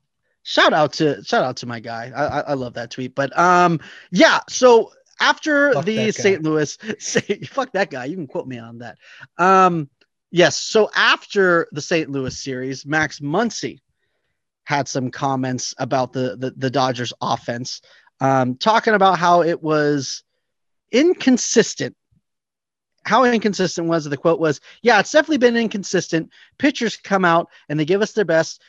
[0.44, 2.12] Shout out to shout out to my guy.
[2.16, 3.16] I, I, I love that tweet.
[3.16, 3.80] But um,
[4.12, 4.42] yeah.
[4.50, 4.92] So
[5.24, 6.12] after Fuck the.
[6.12, 6.44] St.
[6.44, 8.06] Louis, say fuck that guy.
[8.06, 8.98] You can quote me on that.
[9.38, 9.90] Um,
[10.32, 10.60] yes.
[10.60, 12.10] So after the St.
[12.10, 13.80] Louis series, Max Muncy
[14.66, 17.82] had some comments about the the, the Dodgers offense,
[18.20, 20.24] um, talking about how it was
[20.92, 21.96] inconsistent.
[23.06, 24.10] How inconsistent was it?
[24.10, 26.32] The quote was, "Yeah, it's definitely been inconsistent.
[26.58, 28.62] Pitchers come out and they give us their best.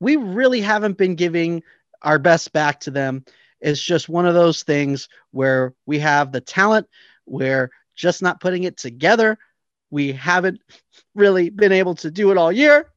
[0.00, 1.62] We really haven't been giving
[2.02, 3.24] our best back to them.
[3.60, 6.86] It's just one of those things where we have the talent,
[7.26, 9.38] we're just not putting it together.
[9.90, 10.60] We haven't
[11.14, 12.90] really been able to do it all year.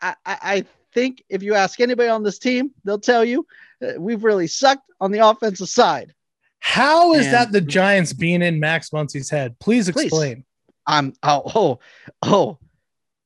[0.00, 3.46] I, I, I think if you ask anybody on this team, they'll tell you
[3.86, 6.14] uh, we've really sucked on the offensive side.
[6.60, 9.58] how is And- that the Giants being in Max Muncy's head?
[9.58, 10.04] Please Please.
[10.06, 10.44] explain.
[10.86, 11.78] I'm oh oh
[12.22, 12.58] oh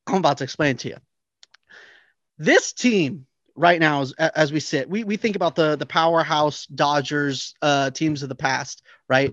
[0.07, 0.97] I'm about to explain to you.
[2.39, 6.67] This team right now, as, as we sit, we, we think about the the powerhouse
[6.67, 9.33] Dodgers uh, teams of the past, right?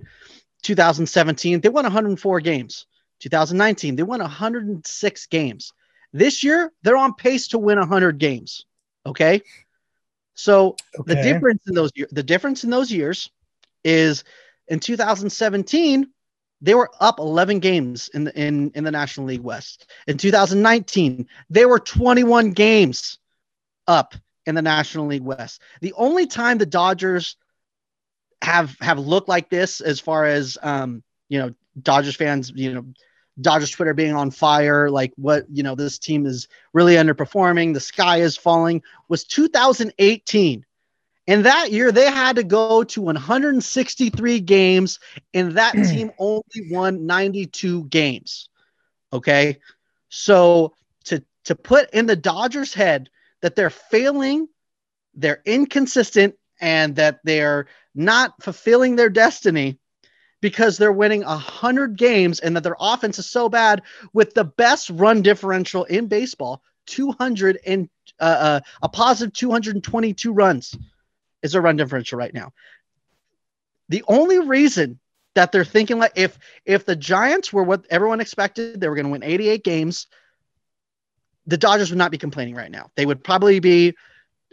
[0.64, 2.86] 2017, they won 104 games.
[3.20, 5.74] 2019, they won 106 games.
[6.14, 8.66] This year, they're on pace to win 100 games.
[9.06, 9.42] Okay,
[10.38, 10.76] so
[11.06, 13.32] the difference in those the difference in those years
[13.84, 14.24] is
[14.68, 16.08] in 2017
[16.62, 19.90] they were up 11 games in the in in the National League West.
[20.08, 23.20] In 2019 they were 21 games
[23.88, 25.62] up in the National League West.
[25.82, 27.38] The only time the Dodgers
[28.42, 32.86] have have looked like this as far as um you know Dodgers fans you know
[33.42, 37.80] Dodgers Twitter being on fire like what you know this team is really underperforming the
[37.80, 40.66] sky is falling was 2018
[41.28, 45.00] and that year they had to go to 163 games
[45.34, 48.50] and that team only won 92 games.
[49.12, 49.60] Okay?
[50.10, 50.74] So
[51.06, 53.10] to to put in the Dodgers head
[53.42, 54.48] that they're failing
[55.18, 59.80] they're inconsistent and that they're not fulfilling their destiny
[60.42, 63.82] because they're winning 100 games and that their offense is so bad
[64.14, 70.78] with the best run differential in baseball 200 and uh, uh, a positive 222 runs
[71.42, 72.54] is a run differential right now.
[73.90, 75.00] The only reason
[75.36, 79.06] that they're thinking like if if the giants were what everyone expected they were going
[79.06, 80.08] to win 88 games
[81.48, 83.96] the dodgers would not be complaining right now they would probably be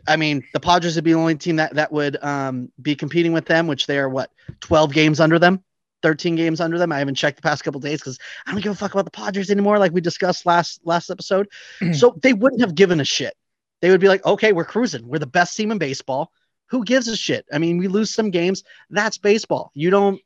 [0.06, 3.32] I mean, the Padres would be the only team that that would um, be competing
[3.32, 4.30] with them, which they are what
[4.60, 5.64] 12 games under them,
[6.02, 6.92] 13 games under them.
[6.92, 9.10] I haven't checked the past couple days because I don't give a fuck about the
[9.10, 11.48] Padres anymore, like we discussed last last episode.
[11.92, 13.34] so they wouldn't have given a shit.
[13.80, 15.08] They would be like, okay, we're cruising.
[15.08, 16.30] We're the best team in baseball.
[16.68, 17.46] Who gives a shit?
[17.52, 18.64] I mean, we lose some games.
[18.90, 19.70] That's baseball.
[19.74, 20.20] You don't,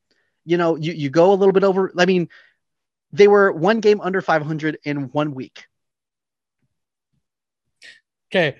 [0.45, 1.93] you know, you you go a little bit over.
[1.97, 2.29] I mean,
[3.13, 5.68] they were one game under 500 in one week.
[8.31, 8.57] Okay.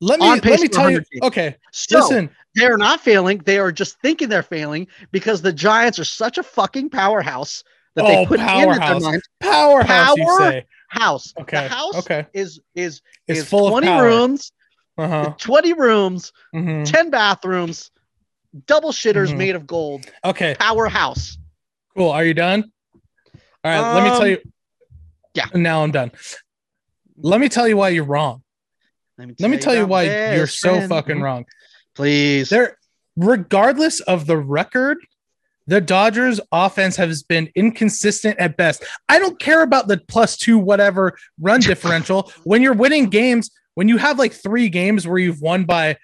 [0.00, 1.02] Let me let me tell you.
[1.22, 1.56] Okay.
[1.70, 2.30] So, Listen.
[2.54, 3.38] they're not failing.
[3.38, 7.62] They are just thinking they're failing because the Giants are such a fucking powerhouse
[7.94, 8.88] that they Oh, put in powerhouse.
[9.02, 9.22] their mind.
[9.40, 10.62] Powerhouse, Power-.
[10.88, 11.34] House.
[11.40, 11.62] Okay.
[11.62, 12.26] The house Okay.
[12.34, 14.04] is is It's is full 20 of power.
[14.04, 14.52] rooms,
[14.98, 15.34] Uh-huh.
[15.38, 16.84] 20 rooms, Mhm.
[16.84, 17.90] 10 bathrooms,
[18.66, 19.36] double shitters Mhm.
[19.36, 20.10] made of gold.
[20.24, 20.56] Okay.
[20.58, 21.38] Powerhouse.
[21.96, 22.10] Cool.
[22.10, 22.64] Are you done?
[23.64, 23.94] All right.
[23.94, 24.38] let me tell Um, you.
[25.34, 25.46] yeah.
[25.54, 26.10] Now I'm done.
[27.16, 28.42] Let me tell you why you're wrong.
[29.18, 30.88] Let me tell you about why you're so friend.
[30.88, 31.44] fucking wrong.
[31.94, 32.48] Please.
[32.48, 32.78] There,
[33.16, 34.98] regardless of the record,
[35.66, 38.84] the Dodgers offense has been inconsistent at best.
[39.08, 42.32] I don't care about the plus two whatever run differential.
[42.44, 45.96] When you're winning games, when you have like three games where you've won by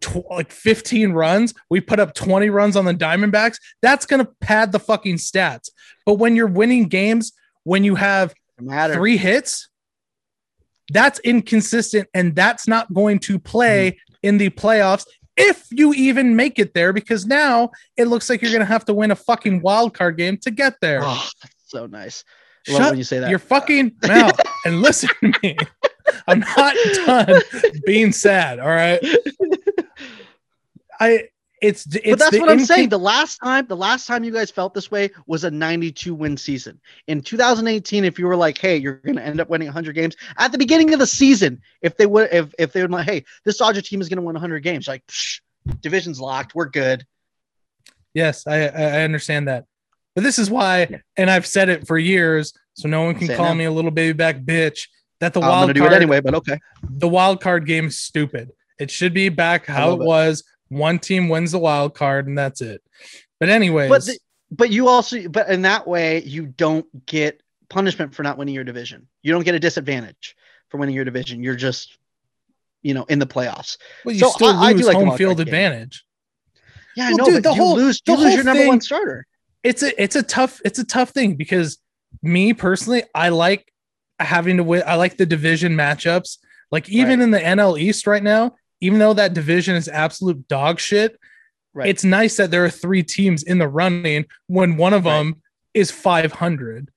[0.00, 4.32] tw- like 15 runs, we put up 20 runs on the Diamondbacks, that's going to
[4.40, 5.70] pad the fucking stats.
[6.06, 7.32] But when you're winning games,
[7.64, 8.34] when you have
[8.92, 9.68] three hits,
[10.90, 14.14] that's inconsistent and that's not going to play Mm-hmm.
[14.22, 18.50] in the playoffs if you even make it there because now it looks like you're
[18.50, 21.00] going to have to win a fucking wild card game to get there.
[21.04, 22.24] Oh, that's so nice.
[22.68, 23.30] I love Shut when you say that.
[23.30, 25.56] You're fucking mouth and listen to me.
[26.26, 26.74] I'm not
[27.06, 27.40] done
[27.86, 28.58] being sad.
[28.58, 29.00] All right.
[31.00, 31.28] I
[31.60, 32.88] it's it's but that's what I'm incon- saying.
[32.90, 36.36] The last time, the last time you guys felt this way was a 92 win
[36.36, 36.80] season.
[37.06, 40.16] In 2018, if you were like, "Hey, you're going to end up winning 100 games,"
[40.38, 43.24] at the beginning of the season, if they would, if if they would like, "Hey,
[43.44, 45.40] this Dodger team is going to win 100 games," like, Psh,
[45.80, 47.04] division's locked, we're good.
[48.14, 49.64] Yes, I I understand that.
[50.14, 50.98] But this is why, Yeah.
[51.16, 53.54] and I've said it for years, so no one can call now.
[53.54, 54.88] me a little baby back bitch.
[55.20, 56.58] That the I'm wild going to do card, it anyway, but okay.
[56.88, 58.50] the wild card game is stupid.
[58.78, 60.06] It should be back how it it.
[60.06, 60.44] was.
[60.68, 62.82] One team wins the wild card, and that's it.
[63.40, 64.18] But anyways, But the,
[64.50, 68.64] but you also, but in that way, you don't get punishment for not winning your
[68.64, 69.06] division.
[69.22, 70.34] You don't get a disadvantage
[70.68, 71.42] for winning your division.
[71.42, 71.96] You're just,
[72.82, 73.76] you know, in the playoffs.
[74.04, 75.54] well, you so still I- I lose like the home field card game.
[75.54, 76.04] advantage.
[76.96, 78.44] Yeah, I Well, know, dude, but the you whole- lose, the you lose whole your
[78.44, 79.26] number thing- one starter.
[79.62, 81.78] it's a it's a tough it's a tough thing because
[82.22, 83.72] me personally I like
[84.18, 86.38] having to win I like the division matchups
[86.72, 87.24] like even Right.
[87.24, 91.18] in the NL East right now even though that division is absolute dog shit
[91.74, 91.88] Right.
[91.90, 95.18] it's nice that there are three teams in the running when one of Right.
[95.18, 95.42] them
[95.74, 96.90] is 500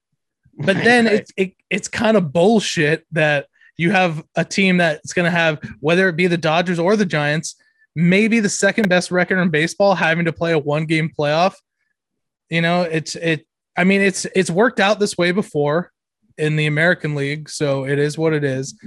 [0.57, 5.13] but Right, then it's it, it's kind of bullshit that you have a team that's
[5.13, 7.55] going to have whether it be the Dodgers or the Giants
[7.95, 11.55] maybe the second best record in baseball having to play a one game playoff
[12.49, 13.45] you know it's it
[13.77, 15.91] i mean it's it's worked out this way before
[16.37, 18.79] in the american league so it is what it is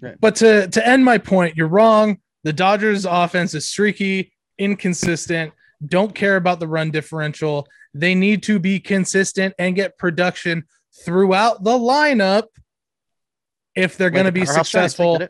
[0.00, 0.16] Right.
[0.20, 5.52] but to to end my point you're wrong the dodgers offense is streaky inconsistent
[5.86, 10.64] don't care about the run differential they need to be consistent and get production
[11.04, 12.44] throughout the lineup
[13.74, 15.28] if they're going to the be powerhouse Giants, I successful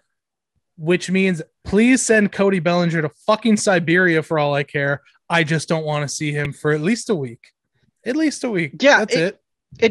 [0.79, 5.03] which means please send Cody Bellinger to fucking Siberia for all I care.
[5.29, 7.53] I just don't want to see him for at least a week.
[8.07, 8.81] At least a week.
[8.81, 9.21] Yeah, that's it.
[9.21, 9.41] It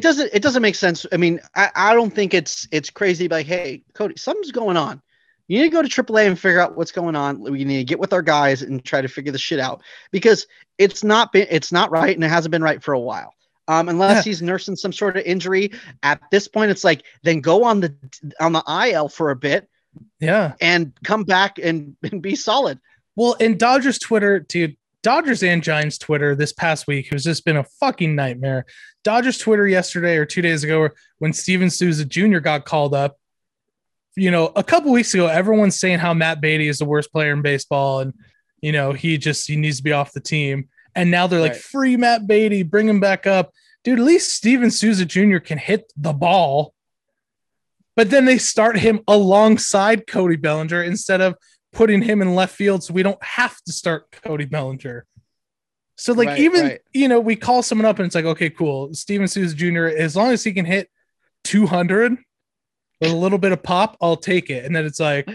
[0.01, 0.31] doesn't.
[0.33, 1.05] It doesn't make sense.
[1.11, 3.27] I mean, I, I don't think it's it's crazy.
[3.27, 5.01] Like, hey, Cody, something's going on.
[5.47, 7.39] You need to go to AAA and figure out what's going on.
[7.39, 10.45] We need to get with our guys and try to figure the shit out because
[10.77, 13.33] it's not been it's not right and it hasn't been right for a while.
[13.69, 14.29] Um, unless Yeah.
[14.29, 15.71] he's nursing some sort of injury.
[16.03, 17.95] At this point, it's like then go on the
[18.41, 19.69] on the IL for a bit
[20.19, 20.53] Yeah.
[20.59, 22.79] and come back and, and be solid.
[23.15, 24.75] Well, in Dodgers Twitter, dude,
[25.07, 28.65] Dodgers and Giants Twitter this past week has just been a fucking nightmare.
[29.05, 30.89] Dodgers Twitter yesterday or two days ago,
[31.19, 32.39] when Steven Souza Jr.
[32.39, 33.17] got called up,
[34.17, 37.31] you know, a couple weeks ago, everyone's saying how Matt Beaty is the worst player
[37.31, 38.13] in baseball, and
[38.59, 40.67] you know he just he needs to be off the team.
[40.93, 41.61] And now they're like, Right.
[41.61, 43.53] free Matt Beaty, bring him back up,
[43.85, 43.99] dude.
[43.99, 45.37] At least Steven Souza Jr.
[45.37, 46.73] can hit the ball.
[47.95, 51.35] But then they start him alongside Cody Bellinger instead of
[51.73, 55.05] putting him in left field so we don't have to start Cody Bellinger.
[55.95, 56.81] So like Right, even right.
[56.93, 59.85] you know we call someone up and it's like okay cool Steven Souza Jr.
[59.87, 60.89] as long as he can hit
[61.43, 62.17] 200
[63.01, 65.27] with a little bit of pop I'll take it and then it's like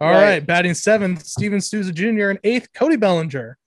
[0.00, 0.46] all right, Right.
[0.46, 2.30] batting seventh Steven Souza Jr.
[2.30, 3.58] and eighth Cody Bellinger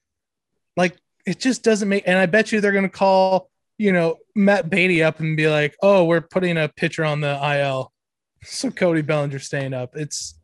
[0.78, 4.70] like it just doesn't make and I bet you they're gonna call you know Matt
[4.72, 7.92] Beaty up and be like oh we're putting a pitcher on the IL
[8.44, 10.39] so Cody Bellinger staying up it's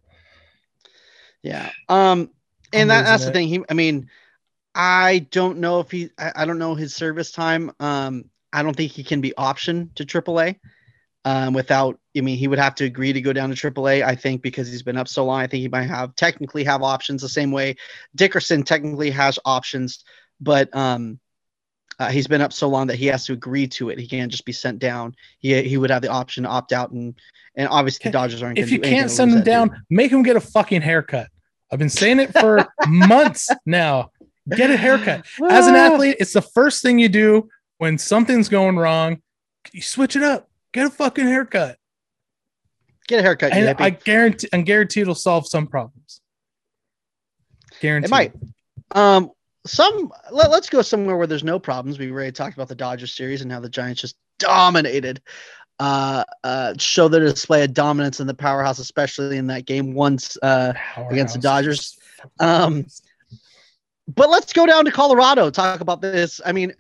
[1.46, 1.70] Yeah.
[1.90, 2.32] Um,
[2.74, 3.48] and that, that's the thing.
[3.48, 4.10] He, I mean,
[4.74, 7.72] I don't know if he, I, I don't know his service time.
[7.80, 10.60] Um, I don't think he can be optioned to AAA.
[11.24, 14.04] Um, without, I mean, he would have to agree to go down to AAA.
[14.04, 16.84] I think because he's been up so long, I think he might have technically have
[16.84, 17.78] options the same way
[18.16, 20.04] Dickerson technically has options,
[20.40, 21.20] but um,
[22.00, 24.00] uh, he's been up so long that he has to agree to it.
[24.00, 25.16] He can't just be sent down.
[25.40, 27.16] He he would have the option to opt out, and
[27.56, 28.60] and obviously the Dodgers aren't.
[28.60, 31.30] if you can't send him down, make him get a fucking haircut.
[31.71, 34.12] I've been saying it for months now.
[34.49, 35.25] Get a haircut.
[35.49, 39.21] As an athlete, it's the first thing you do when something's going wrong.
[39.71, 40.49] You switch it up.
[40.73, 41.78] Get a fucking haircut.
[43.08, 43.54] get a haircut.
[43.54, 43.75] And.
[43.80, 46.21] I guarantee and guarantee it'll solve some problems.
[47.82, 48.08] Guarantee.
[48.08, 48.34] It might.
[48.91, 49.32] Um,
[49.65, 51.97] some let, us go somewhere where there's no problems.
[51.97, 55.21] We already talked about the Dodgers series and how the Giants just dominated.
[55.78, 60.38] Uh, uh, show their display of dominance in the powerhouse, especially in that game once.
[60.42, 60.74] Uh,
[61.10, 61.98] against the Dodgers.
[62.40, 62.86] Um,
[64.08, 65.50] but let's go down to Colorado.
[65.50, 66.40] Talk about this.
[66.46, 66.74] I mean,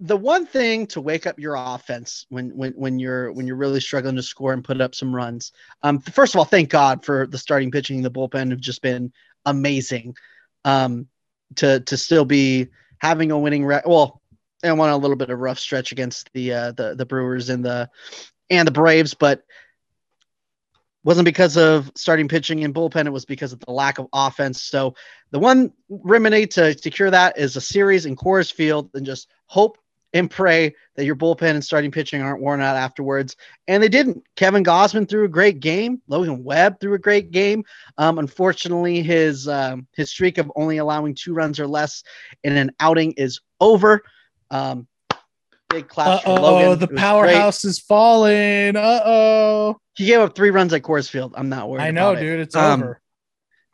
[0.00, 3.80] the one thing to wake up your offense when when when you're when you're really
[3.80, 5.52] struggling to score and put up some runs.
[5.82, 8.02] Um, first of all, thank God for the starting pitching.
[8.02, 9.12] The bullpen have just been
[9.46, 10.14] amazing.
[10.64, 11.06] um,
[11.56, 13.88] to to still be having a winning record.
[13.88, 14.20] Well,
[14.62, 17.64] and won a little bit of rough stretch against the uh, the the Brewers and
[17.64, 17.90] the
[18.52, 19.42] and the Braves, but
[21.04, 23.06] wasn't because of starting pitching and bullpen.
[23.06, 24.62] It was because of the lack of offense.
[24.62, 24.94] So
[25.32, 29.28] the one remedy to, to cure that is a series in Coors Field and just
[29.46, 29.78] hope
[30.14, 33.34] and pray that your bullpen and starting pitching aren't worn out afterwards.
[33.66, 34.22] And they didn't.
[34.36, 36.02] Kevin Gausman threw a great game.
[36.06, 37.64] Logan Webb threw a great game.
[37.96, 42.04] Um, unfortunately, his um, his streak of only allowing two runs or less
[42.44, 44.02] in an outing is over.
[44.50, 44.86] Um,
[45.72, 46.68] big clap for Logan.
[46.68, 47.70] Oh, the powerhouse great.
[47.70, 48.76] is falling.
[48.76, 49.80] Uh oh.
[49.94, 51.34] He gave up three runs at Coors Field.
[51.36, 51.82] I'm not worried.
[51.82, 52.40] I know, dude.
[52.40, 53.00] It's um, over.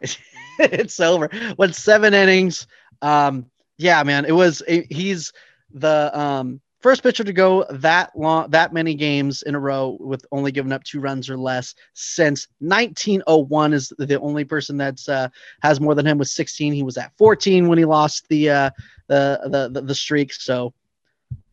[0.58, 1.30] it's over.
[1.56, 2.66] Went seven innings.
[3.02, 4.24] Um, yeah, man.
[4.24, 4.62] It was.
[4.66, 5.32] He's
[5.72, 10.24] the um first pitcher to go that long, that many games in a row with
[10.32, 15.28] only giving up two runs or less since 1901 is the only person that's uh,
[15.62, 16.72] has more than him with 16.
[16.72, 18.70] He was at 14 when he lost the uh,
[19.08, 20.32] the, the the streak.
[20.32, 20.72] So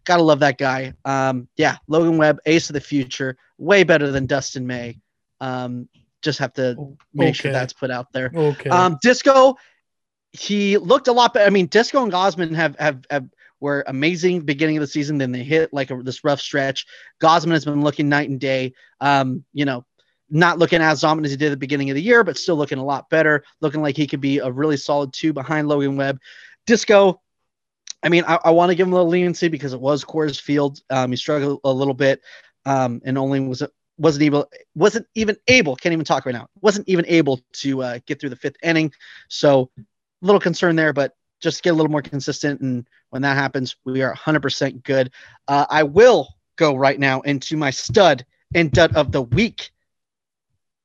[0.05, 0.93] gotta love that guy.
[1.03, 4.99] Um, yeah, Logan Webb, ace of the future, way better than Dustin May.
[5.41, 5.89] Um,
[6.21, 7.33] just have to make okay.
[7.33, 8.31] sure that's put out there.
[8.33, 8.69] Okay.
[8.69, 9.55] Um, Disco,
[10.31, 11.45] he looked a lot better.
[11.45, 13.27] I mean, Disco and Gausman have have have
[13.59, 15.17] were amazing beginning of the season.
[15.17, 16.85] Then they hit like a, this rough stretch.
[17.21, 18.73] Gausman has been looking night and day.
[18.99, 19.85] Um, you know,
[20.29, 22.55] not looking as dominant as he did at the beginning of the year, but still
[22.55, 23.43] looking a lot better.
[23.61, 26.19] Looking like he could be a really solid two behind Logan Webb.
[26.65, 27.21] Disco,
[28.05, 30.39] I mean, I, I want to give him a little leniency because it was Coors
[30.39, 30.79] Field.
[30.91, 32.21] Um, he struggled a little bit
[32.65, 33.63] um, and only was
[33.97, 37.99] wasn't able wasn't even able can't even talk right now wasn't even able to uh,
[38.05, 38.91] get through the fifth inning.
[39.29, 39.81] So a
[40.25, 42.61] little concern there, but just get a little more consistent.
[42.61, 45.11] And when that happens, we are 100% good.
[45.47, 49.71] Uh, I will go right now into my stud and dud of the week.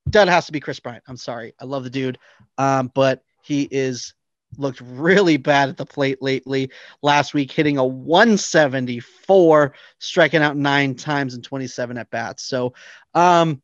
[0.08, 1.04] Dud has to be Kris Bryant.
[1.06, 1.54] I'm sorry.
[1.60, 2.18] I love the dude.
[2.58, 4.14] Um, but he is
[4.56, 6.70] looked really bad at the plate lately.
[7.02, 12.44] Last week, hitting a 174, striking out nine times in 27 at bats.
[12.44, 12.74] So,
[13.14, 13.62] um,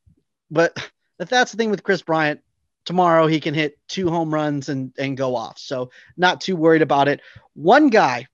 [0.51, 0.77] but
[1.19, 2.41] if that's the thing with Kris Bryant,
[2.85, 5.59] tomorrow he can hit two home runs and and go off.
[5.59, 7.21] So not too worried about it.
[7.55, 8.27] One guy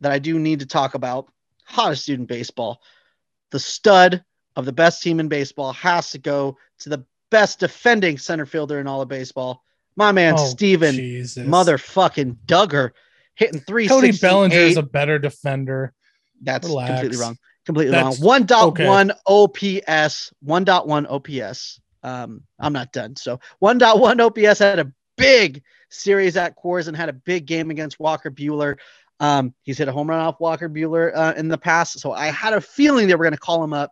[0.00, 1.28] that I do need to talk about,
[1.64, 2.80] hottest in baseball,
[3.50, 4.24] the stud
[4.56, 8.80] of the best team in baseball has to go to the best defending center fielder
[8.80, 9.62] in all of baseball.
[9.98, 11.44] My man oh, Steven Jesus.
[11.44, 12.92] motherfucking Duggar
[13.34, 13.88] hitting three.
[13.88, 15.92] Cody Bellinger is a better defender.
[16.40, 16.90] That's Relax.
[16.92, 17.38] completely wrong.
[17.66, 18.44] Completely That's, wrong.
[18.46, 19.82] 1.1 okay.
[19.82, 20.32] OPS.
[20.46, 21.80] 1.1 OPS.
[22.04, 23.16] Um, I'm not done.
[23.16, 27.98] So 1.1 OPS had a big series at Coors and had a big game against
[27.98, 28.76] Walker Buehler.
[29.18, 32.26] Um, he's hit a home run off Walker Buehler uh, in the past, so I
[32.26, 33.90] had a feeling they were going to call him up.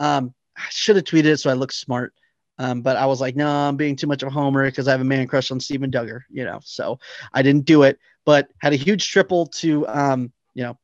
[0.00, 2.14] Um, I should have tweeted it so I look smart,
[2.58, 4.92] um, but I was like, no, I'm being too much of a homer because I
[4.92, 6.60] have a man crush on Steven Duggar, you know.
[6.62, 6.98] So
[7.32, 10.78] I didn't do it, but had a huge triple to, um, you know,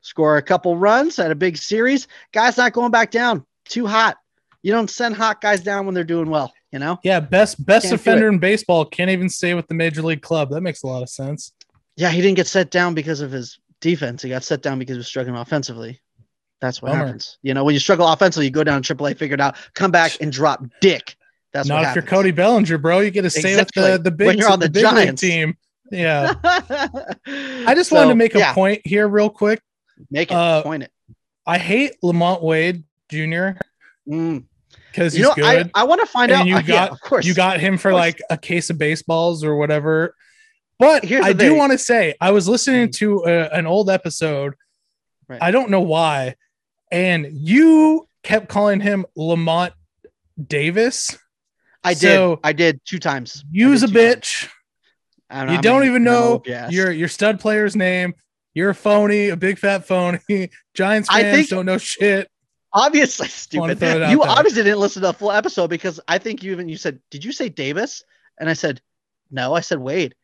[0.00, 1.16] score a couple runs.
[1.16, 2.08] Had a big series.
[2.32, 3.44] Guys not going back down.
[3.64, 4.16] Too hot
[4.62, 6.98] you don't send hot guys down when they're doing well, you know?
[7.02, 10.50] Yeah, best best can't defender in baseball can't even stay with the major league club.
[10.50, 11.52] That makes a lot of sense.
[11.96, 14.22] Yeah, he didn't get set down because of his defense.
[14.22, 16.00] He got set down because he was struggling offensively.
[16.60, 17.06] That's what Bummer.
[17.06, 17.38] happens.
[17.42, 20.20] You know, when you struggle offensively, you go down AAA, figure it out, come back
[20.20, 21.16] and drop dick.
[21.52, 23.00] That's not if you're Cody Bellinger, bro.
[23.00, 23.82] You get to stay exactly.
[23.82, 25.56] with the the big when you're on the, the Giants team.
[25.90, 26.34] Yeah.
[26.44, 28.54] I just so, wanted to make a yeah.
[28.54, 29.60] point here, real quick.
[30.10, 30.34] Make it.
[30.34, 30.92] Uh, point it.
[31.44, 33.52] I hate Lamont Wade Jr.
[34.08, 34.44] Mm
[34.90, 35.70] because you know, good.
[35.74, 36.46] I, I want to find and out.
[36.46, 39.44] You uh, got, yeah, of course, you got him for like a case of baseballs
[39.44, 40.14] or whatever.
[40.78, 42.96] But Here's I do want to say, I was listening mm.
[42.96, 44.54] to a, an old episode.
[45.28, 45.42] Right.
[45.42, 46.36] I don't know why,
[46.90, 49.72] and you kept calling him Lamont
[50.42, 51.18] Davis.
[51.82, 52.40] I so did.
[52.44, 53.44] I did two times.
[53.50, 54.48] Use did a bitch.
[55.30, 58.14] Don't know, you don't even know your your stud player's name.
[58.52, 60.18] You're a phony, a big fat phony.
[60.74, 62.28] Giants fans think, don't know shit
[62.72, 63.80] obviously stupid.
[64.10, 67.00] You obviously didn't listen to the full episode because I think you even you said,
[67.10, 68.02] "Did you say Davis?"
[68.38, 68.80] And I said,
[69.30, 70.14] "No, I said Wade."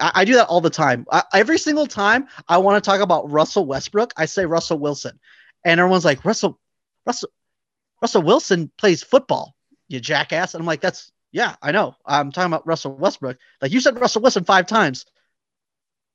[0.00, 1.06] I, I do that all the time.
[1.10, 5.18] I, every single time I want to talk about Russell Westbrook, I say Russell Wilson,
[5.64, 6.58] and everyone's like, "Russell,
[7.06, 7.30] Russell,
[8.00, 9.54] Russell Wilson plays football."
[9.88, 10.54] You jackass!
[10.54, 11.96] And I'm like, "That's yeah, I know.
[12.06, 13.38] I'm talking about Russell Westbrook.
[13.60, 15.04] Like you said, Russell Wilson five times.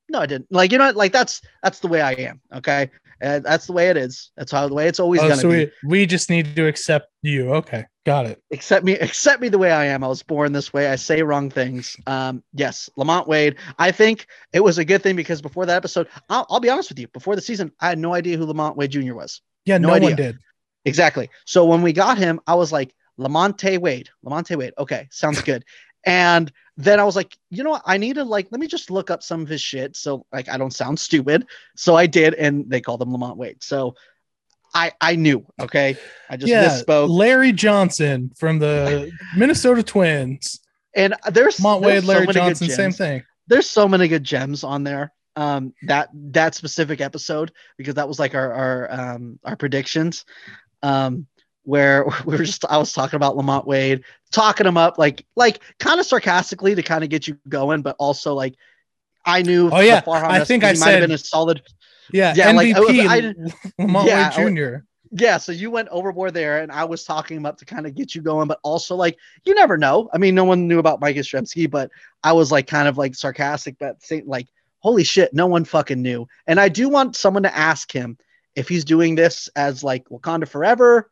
[0.08, 0.50] No, I didn't.
[0.50, 2.40] Like you know, like that's that's the way I am.
[2.54, 2.90] Okay,
[3.20, 4.30] and that's the way it is.
[4.36, 5.56] That's how the way it's always oh, gonna so be.
[5.56, 7.52] We, we just need to accept you.
[7.54, 8.42] Okay, got it.
[8.50, 8.98] Accept me.
[8.98, 10.02] Accept me the way I am.
[10.02, 10.88] I was born this way.
[10.88, 11.96] I say wrong things.
[12.06, 13.56] Um, yes, Lamont Wade.
[13.78, 16.88] I think it was a good thing because before that episode, I'll, I'll be honest
[16.88, 17.08] with you.
[17.08, 19.14] Before the season, I had no idea who Lamont Wade Jr.
[19.14, 19.42] was.
[19.64, 20.38] Yeah, no, no one did.
[20.84, 21.28] Exactly.
[21.44, 24.08] So when we got him, I was like, Lamonte Wade.
[24.24, 24.72] Lamonte Wade.
[24.78, 25.64] Okay, sounds good.
[26.06, 27.82] And then I was like, you know what?
[27.84, 29.94] I need to like, let me just look up some of his shit.
[29.96, 31.46] So like, I don't sound stupid.
[31.76, 32.32] So I did.
[32.32, 33.62] And they called him Lamont Wade.
[33.62, 33.96] So
[34.74, 35.44] I, I knew.
[35.60, 35.96] Okay.
[36.28, 37.08] I just yeah, misspoke.
[37.08, 40.60] Larry Johnson from the Minnesota Twins.
[40.94, 43.22] And there's Mont there's Wade, Larry so Johnson, same thing.
[43.46, 45.12] There's so many good gems on there.
[45.36, 50.24] Um, that that specific episode because that was like our our um our predictions.
[50.82, 51.26] Um,
[51.62, 54.02] where we were just I was talking about Lamont Wade,
[54.32, 57.96] talking him up like like kind of sarcastically to kind of get you going, but
[57.98, 58.56] also like
[59.24, 59.70] I knew.
[59.70, 60.02] Oh, yeah.
[60.06, 61.62] I think I might said- have been a solid.
[62.12, 64.84] Yeah, Yeah, like, MVP I- Lamont Yeah, Wade Jr.
[65.12, 68.14] Yeah, so you went overboard there, and I was talking about to kind of get
[68.14, 70.08] you going, but also like you never know.
[70.12, 71.90] I mean, no one knew about Mike Yastrzemski, but
[72.22, 74.46] I was like kind of like sarcastic, but saying like,
[74.78, 78.18] "Holy shit, no one fucking knew." And I do want someone to ask him
[78.54, 81.10] if he's doing this as like Wakanda Forever,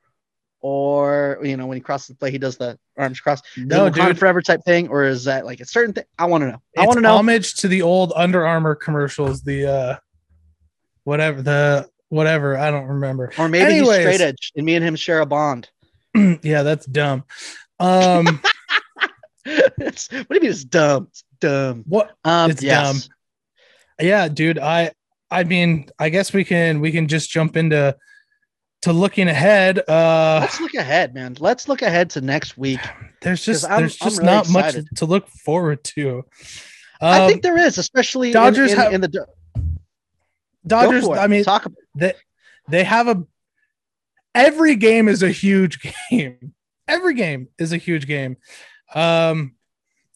[0.61, 3.43] or you know when he crosses the play, he does the arms cross.
[3.57, 4.19] No, Wakanda dude.
[4.19, 6.05] Forever type thing, or is that like a certain thing?
[6.19, 6.63] I want to know.
[6.77, 7.17] I want to know.
[7.17, 9.43] homage to the old Under Armour commercials.
[9.43, 9.97] The uh,
[11.09, 13.33] whatever the whatever I don't remember.
[13.39, 13.97] or maybe Anyways.
[14.05, 15.69] he's straight edge, and me and him share a bond.
[16.43, 17.25] yeah, that's dumb.
[17.81, 18.41] Um,
[19.45, 21.09] it's, what do you mean it's dumb?
[21.11, 21.85] It's dumb.
[21.87, 22.13] what?
[22.25, 23.09] Um, It's yes.
[24.01, 24.59] Yeah, dude.
[24.59, 24.93] I
[25.31, 27.97] I mean, I guess we can we can just jump into
[28.83, 29.79] to looking ahead.
[29.89, 31.37] Uh, Let's look ahead, man.
[31.41, 32.81] Let's look ahead to next week.
[33.23, 36.25] there's just I'm- there's just really not much to look forward to.
[37.01, 39.27] I Um, think there is, especially Dodgers in, have- in the
[40.69, 41.09] Dodgers.
[41.09, 42.15] I mean, talk about they
[42.69, 43.25] they have a
[44.35, 46.55] every game is a huge game.
[46.87, 48.37] Every game is a huge game.
[48.95, 49.55] Um,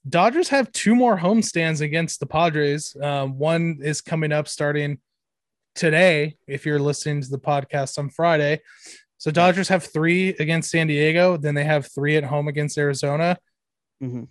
[0.08, 2.96] Dodgers have two more homestands against the Padres.
[3.00, 4.98] Um, one is coming up starting
[5.74, 6.36] today.
[6.46, 8.60] If you're listening to the podcast on Friday,
[9.18, 11.36] so Dodgers have three against San Diego.
[11.36, 13.38] Then they have three at home against Arizona.
[14.02, 14.24] Mm-hmm.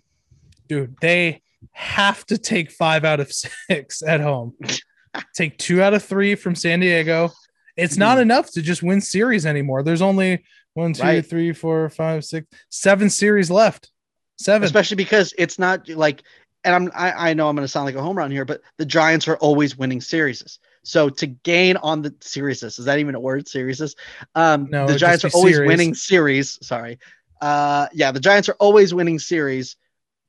[0.68, 3.32] Dude, they have to take five out of
[3.68, 4.54] six at home.
[5.34, 7.30] take two out of three from San Diego.
[7.76, 9.82] It's not enough to just win series anymore.
[9.82, 10.44] There's only
[10.74, 11.24] one, two, Right.
[11.26, 13.90] three, four, five, six, seven series left.
[14.38, 14.64] Seven.
[14.66, 16.22] especially because it's not like,
[16.64, 18.60] and I'm I, I know I'm going to sound like a home run here, but
[18.76, 20.58] the Giants are always winning series.
[20.84, 23.46] So to gain on the series, is that even a word?
[23.46, 23.94] Series,
[24.34, 25.68] um, No, the Giants are always series.
[25.68, 26.58] winning series.
[26.66, 26.98] Sorry,
[27.40, 29.76] uh, yeah, the Giants are always winning series.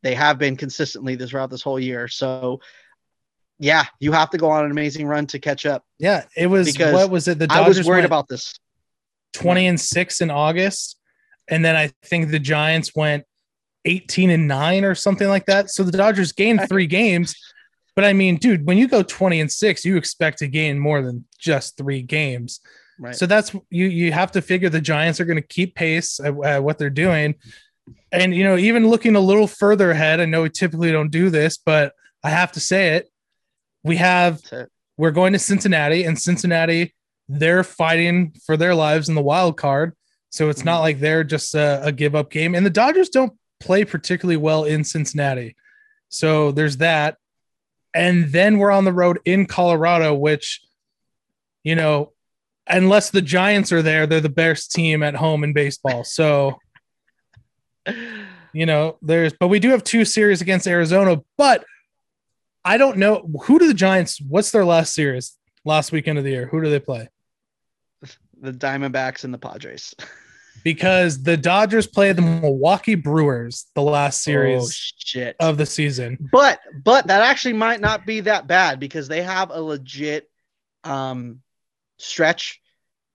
[0.03, 2.07] They have been consistently throughout this whole year.
[2.07, 2.59] So,
[3.63, 5.85] yeah, you have to go on an amazing run to catch up.
[5.97, 7.39] yeah, it was because what was it?
[7.39, 8.53] The I Dodgers was worried about this.
[9.33, 10.97] 20 and 6 in August.
[11.47, 13.23] And then I think the Giants went
[13.85, 15.69] 18 and 9 or something like that.
[15.69, 17.35] So the Dodgers gained three games.
[17.95, 21.01] But I mean, dude, when you go 20 and 6, you expect to gain more
[21.01, 22.59] than just three games.
[22.99, 23.15] Right.
[23.15, 26.33] So that's you you have to figure the Giants are going to keep pace at,
[26.43, 27.35] at what they're doing.
[28.11, 31.29] And you know, even looking a little further ahead, I know we typically don't do
[31.29, 31.93] this, but
[32.23, 33.09] I have to say it.
[33.83, 34.41] We have
[34.97, 36.93] we're going to Cincinnati, and Cincinnati
[37.29, 39.95] they're fighting for their lives in the wild card.
[40.29, 40.81] So it's not mm-hmm.
[40.81, 42.55] like they're just a, a give up game.
[42.55, 45.55] And the Dodgers don't play particularly well in Cincinnati.
[46.09, 47.17] So there's that.
[47.93, 50.61] And then we're on the road in Colorado, which,
[51.63, 52.11] you know,
[52.67, 56.03] unless the Giants are there, they're the best team at home in baseball.
[56.03, 56.59] So,
[58.53, 61.21] you know, there's, but we do have two series against Arizona.
[61.37, 61.63] But
[62.65, 65.35] I don't know who do the Giants, what's their last series,
[65.65, 66.47] last weekend of the year?
[66.47, 67.09] Who do they play?
[68.41, 69.93] the Diamondbacks and the Padres.
[70.63, 75.35] Because the Dodgers played the Milwaukee Brewers the last Oh, series shit.
[75.41, 76.29] of the season.
[76.31, 80.29] but but that actually might not be that bad because they have a legit
[80.85, 81.41] um
[81.97, 82.61] stretch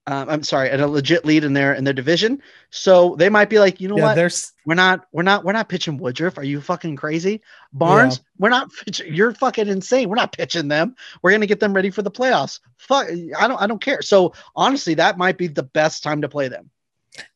[0.09, 2.43] um, i'm sorry and a legit lead in their in their division.
[2.71, 4.15] So they might be like you know yeah, what?
[4.15, 6.39] there's we're not we're not we're not pitching woodruff.
[6.39, 7.43] Are you fucking crazy?
[7.73, 10.09] Burnes we're not pitching you're fucking insane.
[10.09, 10.97] We're not pitching them.
[11.23, 12.61] We're gonna get them ready for the playoffs.
[12.77, 14.03] Fuck i don't i don't care.
[14.03, 16.71] So honestly that might be the best time to play them.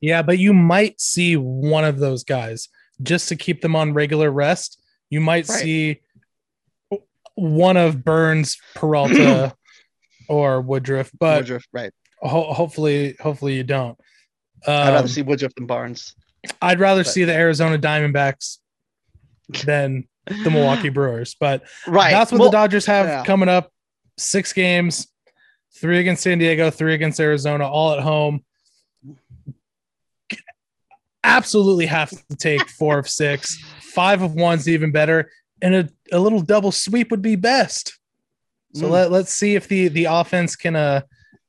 [0.00, 2.68] Yeah, but you might see one of those guys
[3.02, 4.80] just to keep them on regular rest.
[5.10, 5.60] You might Right.
[5.60, 6.00] see
[7.34, 9.54] one of Burnes, Peralta,
[10.28, 11.92] or Woodruff, but woodruff right
[12.22, 13.98] ho- hopefully, hopefully you don't.
[14.66, 16.14] i'd Um, rather see woodruff than Burnes
[16.60, 18.58] I'd rather but- see the Arizona Diamondbacks
[19.64, 23.24] than the Milwaukee Brewers, but right that's what Well, the Dodgers have yeah.
[23.24, 23.72] coming up.
[24.18, 25.08] Six games,
[25.80, 28.44] three against San Diego, three against Arizona, all at home.
[31.24, 33.56] Absolutely have to take four of six.
[33.80, 37.98] Five of one's even better, and a, a little double sweep would be best.
[38.74, 38.90] So Mm.
[38.90, 41.02] let, let's see if the the offense can uh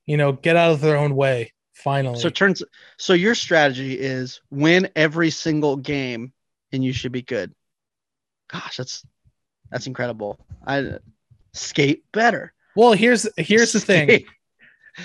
[0.06, 2.20] you know get out of their own way finally.
[2.20, 2.64] So it turns
[2.98, 6.34] so your strategy is win every single game
[6.72, 7.54] and you should be good.
[8.52, 9.06] gosh, that's
[9.72, 10.40] that's incredible.
[10.66, 10.98] I
[11.54, 12.54] skate better.
[12.76, 14.26] Well, here's here's the thing.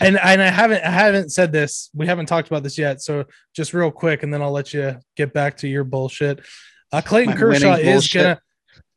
[0.01, 1.89] And and I haven't I haven't said this.
[1.95, 3.01] We haven't talked about this yet.
[3.01, 3.25] So
[3.55, 6.41] just real quick, and then I'll let you get back to your bullshit.
[6.93, 8.23] Uh, Clayton My Kershaw is bullshit.
[8.23, 8.41] gonna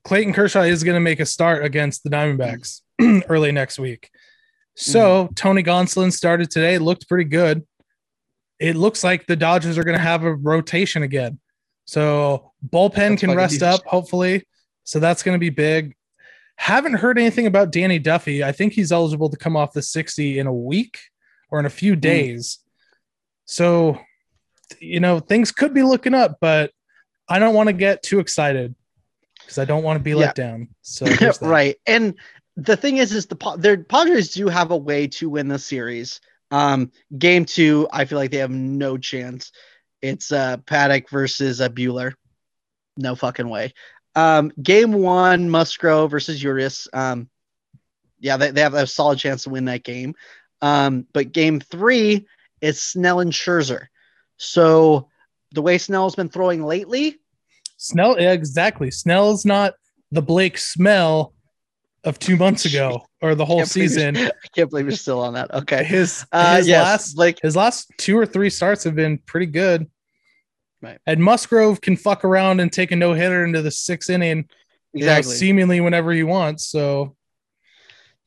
[0.03, 2.81] Clayton Kershaw is gonna make a start against the Diamondbacks
[3.29, 4.09] early next week.
[4.75, 5.33] So Mm-hmm.
[5.33, 6.77] Tony Gonsolin started today.
[6.77, 7.65] Looked pretty good.
[8.59, 11.39] It looks like the Dodgers are gonna have a rotation again.
[11.85, 14.45] So bullpen That's can rest up hopefully.
[14.83, 15.95] So that's gonna be big.
[16.57, 18.43] Haven't heard anything about Danny Duffy.
[18.43, 20.99] I think he's eligible to come off the 60 in a week
[21.49, 22.59] or in a few days.
[23.45, 23.99] So,
[24.79, 26.71] you know, things could be looking up, but
[27.27, 28.75] I don't want to get too excited
[29.39, 30.17] because I don't want to be Yeah.
[30.17, 30.69] let down.
[30.81, 31.07] So,
[31.41, 31.75] right.
[31.87, 32.13] And
[32.57, 36.21] the thing is, is the their Padres do have a way to win the series.
[36.51, 39.51] Um, game two, I feel like they have no chance.
[40.01, 42.13] It's uh Paddock versus uh, Buehler.
[42.97, 43.73] No fucking way.
[44.15, 46.87] Um, game one, Musgrove versus Urias.
[46.91, 47.29] Um,
[48.19, 50.15] yeah, they, they have a solid chance to win that game.
[50.61, 52.27] Um, but game three
[52.59, 53.87] is Snell and Scherzer.
[54.37, 55.07] So
[55.53, 57.19] the way Snell's been throwing lately,
[57.77, 58.91] Snell, yeah, exactly.
[58.91, 59.73] Snell's not
[60.11, 61.33] the Blake smell
[62.03, 64.17] of two months ago or the whole season.
[64.17, 65.53] I can't believe you're still on that.
[65.53, 65.83] Okay.
[65.83, 69.45] His, Uh, his yes, last like his last two or three starts have been pretty
[69.45, 69.89] good.
[70.81, 70.97] Right.
[71.05, 74.49] And Musgrove can fuck around and take a no hitter into the sixth inning,
[74.93, 75.35] you know, exactly.
[75.35, 76.67] seemingly whenever he wants.
[76.67, 77.15] So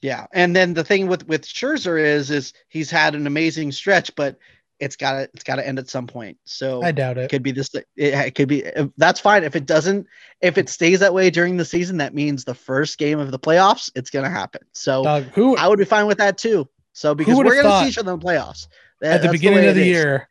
[0.01, 4.15] Yeah, and then the thing with with Scherzer is is he's had an amazing stretch,
[4.15, 4.37] but
[4.81, 6.37] it's got to it's got to end at some point.
[6.45, 7.31] So I doubt it it.
[7.31, 7.75] could be this.
[7.75, 9.45] It, it could be if- that's fine.
[9.45, 10.07] If it doesn't,
[10.41, 13.39] if it stays that way during the season, that means the first game of the
[13.39, 14.63] playoffs, it's gonna happen.
[14.73, 16.69] So Dog, who I would be fine with that too.
[16.93, 18.67] So because we're gonna see each other in the playoffs
[19.01, 19.87] That- at the beginning way of the is.
[19.89, 20.29] year,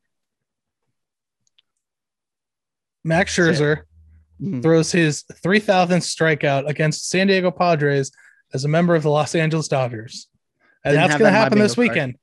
[3.03, 3.35] Max.
[3.35, 3.83] Scherzer
[4.41, 4.61] Mhm.
[4.61, 8.11] throws his 3,000th strikeout against San Diego Padres
[8.53, 10.27] as a member of the Los Angeles Dodgers.
[10.83, 12.13] And Didn't that's going to happen this weekend.
[12.13, 12.19] card.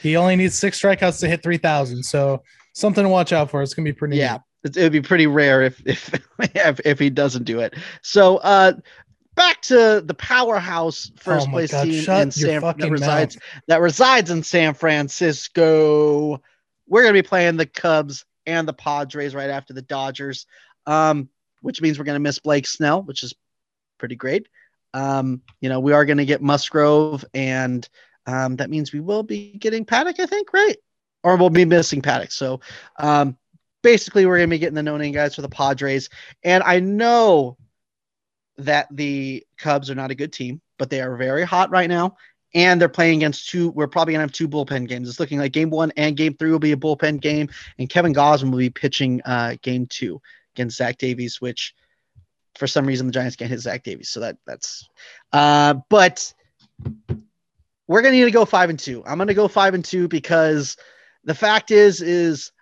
[0.00, 2.02] He only needs six strikeouts to hit 3,000.
[2.02, 2.42] So
[2.74, 3.62] something to watch out for.
[3.62, 4.76] It's going to be pretty Yeah, neat.
[4.76, 6.14] it, would be pretty rare if if
[6.54, 7.74] if, if he doesn't do it.
[8.02, 8.72] So uh
[9.34, 14.30] back to the powerhouse first Oh place God, team in San that resides that resides
[14.30, 16.40] in San Francisco.
[16.88, 20.46] We're gonna be playing the Cubs and the Padres right after the Dodgers,
[20.86, 21.28] um,
[21.60, 23.34] which means we're gonna miss Blake Snell, which is
[23.98, 24.48] pretty great.
[24.94, 27.88] Um, you know, we are gonna get Musgrove, and
[28.26, 30.76] um, that means we will be getting Paddock, I think, right?
[31.22, 32.32] Or we'll be missing Paddock.
[32.32, 32.60] So
[32.98, 33.36] um,
[33.82, 36.08] basically we're going to be getting the no name guys for the Padres.
[36.42, 37.56] And I know
[38.58, 42.16] that the Cubs are not a good team, but they are very hot right now.
[42.54, 43.70] And they're playing against two.
[43.70, 45.08] We're probably gonna have two bullpen games.
[45.08, 47.48] It's looking like game one and game three will be a bullpen game,
[47.78, 50.20] and Kevin Gausman will be pitching uh, game two
[50.54, 51.74] against Zach Davies, which
[52.56, 54.10] for some reason the Giants can't hit Zach Davies.
[54.10, 54.86] So that that's.
[55.32, 56.34] Uh, but
[57.86, 59.02] we're gonna need to go five and two.
[59.06, 60.76] I'm gonna go five and two because
[61.24, 62.52] the fact is is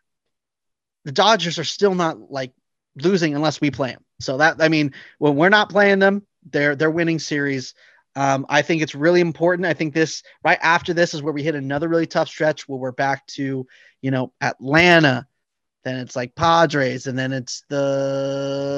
[1.04, 2.52] the Dodgers are still not like
[2.96, 4.04] losing unless we play them.
[4.20, 7.74] So that I mean, when we're not playing them, they're they're winning series.
[8.16, 9.66] Um, I think it's really important.
[9.66, 12.78] I think this right after this is where we hit another really tough stretch where
[12.78, 13.66] we're back to
[14.02, 15.26] you know Atlanta,
[15.84, 18.70] then it's like Padres, and then it's the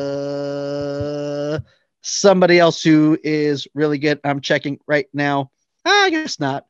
[2.03, 4.20] somebody else who is really good.
[4.24, 5.51] I'm checking right now.
[5.84, 6.66] Ah, I guess not.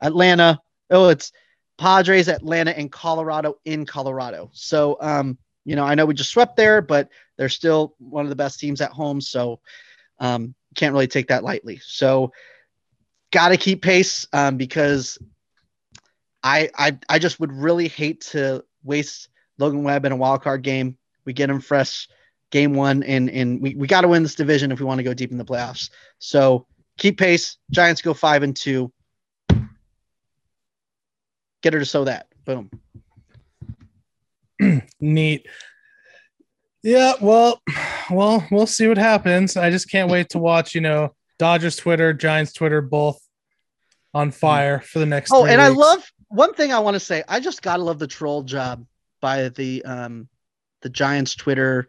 [0.00, 0.60] Atlanta.
[0.90, 1.32] Oh, it's
[1.78, 4.50] Padres, Atlanta, and Colorado in Colorado.
[4.52, 8.30] So, um, you know, I know we just swept there, but they're still one of
[8.30, 9.20] the best teams at home.
[9.20, 9.60] So,
[10.18, 11.80] um, can't really take that lightly.
[11.82, 12.32] So,
[13.32, 15.18] got to keep pace um, because
[16.42, 20.62] I, I I just would really hate to waste Logan Webb in a wild card
[20.62, 20.98] game.
[21.24, 22.08] We get him fresh
[22.50, 25.04] game one, and and we, we got to win this division if we want to
[25.04, 25.90] go deep in the playoffs.
[26.18, 26.66] So
[26.98, 27.58] keep pace.
[27.70, 28.92] Giants go five and two.
[31.62, 32.26] Get her to sow that.
[32.44, 32.70] Boom.
[35.00, 35.46] Neat.
[36.82, 37.62] Yeah, well,
[38.10, 39.56] well, we'll see what happens.
[39.56, 43.18] I just can't wait to watch, you know, Dodgers Twitter, Giants Twitter, both
[44.12, 45.32] on fire for the next.
[45.32, 47.24] Oh, and I love one thing I want to say.
[47.26, 48.84] I just gotta love the troll job
[49.20, 50.28] by the um
[50.82, 51.88] the Giants Twitter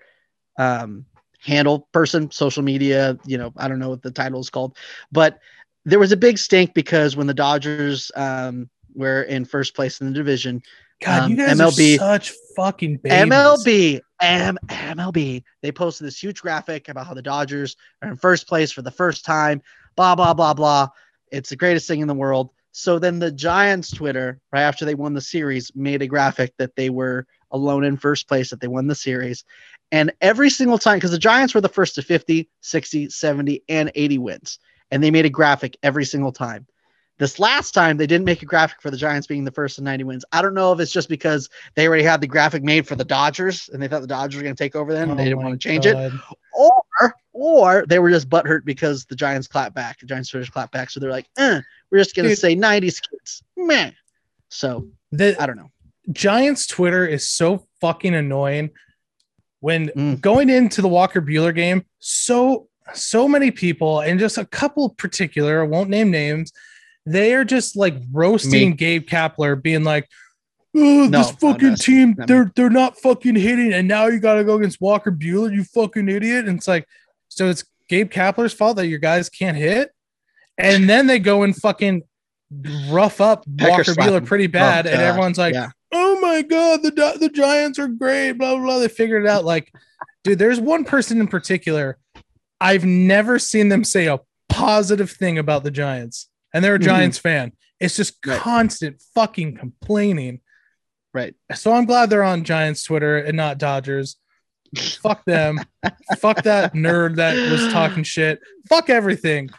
[0.57, 1.05] um
[1.45, 4.77] handle person, social media, you know, I don't know what the title is called,
[5.11, 5.39] but
[5.85, 10.07] there was a big stink because when the Dodgers um were in first place in
[10.07, 10.61] the division,
[11.01, 13.31] God, you um, guys MLB are such fucking babies.
[13.31, 18.47] MLB, M- MLB, they posted this huge graphic about how the Dodgers are in first
[18.47, 19.61] place for the first time,
[19.95, 20.87] blah, blah, blah, blah.
[21.31, 22.51] It's the greatest thing in the world.
[22.71, 26.75] So then the Giants Twitter, right after they won the series, made a graphic that
[26.75, 29.45] they were alone in first place, that they won the series.
[29.91, 33.91] And every single time, because the Giants were the first to 50, 60, 70, and
[33.95, 34.59] 80 wins,
[34.91, 36.67] and they made a graphic every single time.
[37.17, 39.83] This last time, they didn't make a graphic for the Giants being the first to
[39.83, 40.25] 90 wins.
[40.33, 43.05] I don't know if it's just because they already had the graphic made for the
[43.05, 45.25] Dodgers and they thought the Dodgers were going to take over then and they Oh
[45.27, 45.95] didn't want to change it,
[46.51, 49.99] or or they were just butthurt because the Giants clapped back.
[49.99, 52.99] The Giants Twitters clapped back, so they're like, eh, "We're just going to say 90s
[52.99, 53.91] kids." Meh.
[54.49, 55.71] So The I don't know.
[56.11, 58.71] Giants Twitter is so fucking annoying.
[59.61, 60.21] When Mm.
[60.21, 65.63] going into the Walker Buehler game, so so many people and just a couple particular,
[65.63, 66.51] I won't name names,
[67.05, 68.75] they are just like roasting Me.
[68.75, 70.07] Gabe Kapler, being like,
[70.75, 74.35] "Oh, No, this fucking no, team, they're they're not fucking hitting, and now you got
[74.35, 76.87] to go against Walker Buehler, you fucking idiot." And it's like,
[77.27, 79.89] so it's Gabe Kapler's fault that your guys can't hit,
[80.57, 82.03] and then they go and fucking
[82.89, 85.69] rough up Walker Buehler pretty bad, Oh, and everyone's like, yeah.
[85.91, 88.63] Oh my god, the the Giants are great, blah blah.
[88.63, 88.79] blah.
[88.79, 89.45] They figured it out.
[89.45, 89.71] Like,
[90.23, 91.97] dude, there's one person in particular.
[92.61, 94.19] I've never seen them say a
[94.49, 96.83] positive thing about the Giants, and they're a Mhm.
[96.83, 97.51] Giants fan.
[97.79, 98.39] It's just Right.
[98.39, 100.39] constant fucking complaining.
[101.13, 101.35] Right.
[101.53, 104.17] So I'm glad they're on Giants Twitter and not Dodgers.
[105.01, 105.59] Fuck them.
[106.19, 108.39] Fuck that nerd that was talking shit.
[108.67, 109.49] Fuck everything.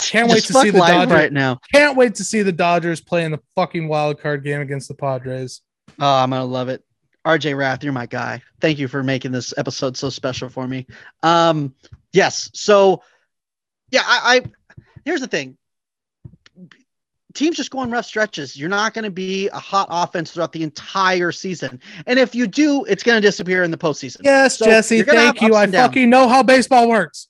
[0.00, 1.12] Can't wait to see the Dodgers.
[1.12, 1.58] right now.
[1.72, 4.94] Can't wait to see the Dodgers play in the fucking wild card game against the
[4.94, 5.62] Padres.
[5.98, 6.84] Oh, I'm gonna love it.
[7.26, 8.42] RJ Rath, you're my guy.
[8.60, 10.86] Thank you for making this episode so special for me.
[11.24, 11.74] Um,
[12.12, 12.50] yes.
[12.54, 13.02] So,
[13.90, 14.42] yeah, I, I
[15.04, 15.56] here's the thing.
[17.34, 18.56] Teams just go on rough stretches.
[18.56, 22.46] You're not going to be a hot offense throughout the entire season, and if you
[22.46, 24.20] do, it's going to disappear in the postseason.
[24.22, 25.02] Yes, So, Jesse.
[25.02, 25.54] Thank you.
[25.54, 27.28] I fucking know how baseball works.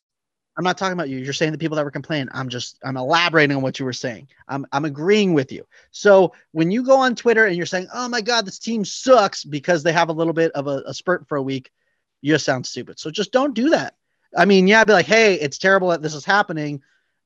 [0.57, 1.19] I'm not talking about you.
[1.19, 2.29] You're saying the people that were complaining.
[2.33, 4.29] I'm just I'm elaborating on what you were saying.
[4.49, 5.67] I'm I'm agreeing with you.
[5.91, 9.45] So when you go on Twitter and you're saying, "Oh my God, this team sucks,"
[9.45, 11.71] because they have a little bit of a, a spurt for a week,
[12.23, 12.99] you just sound stupid.
[12.99, 13.95] So just don't do that.
[14.37, 16.83] I mean, yeah, be like, "Hey, it's terrible that this is happening.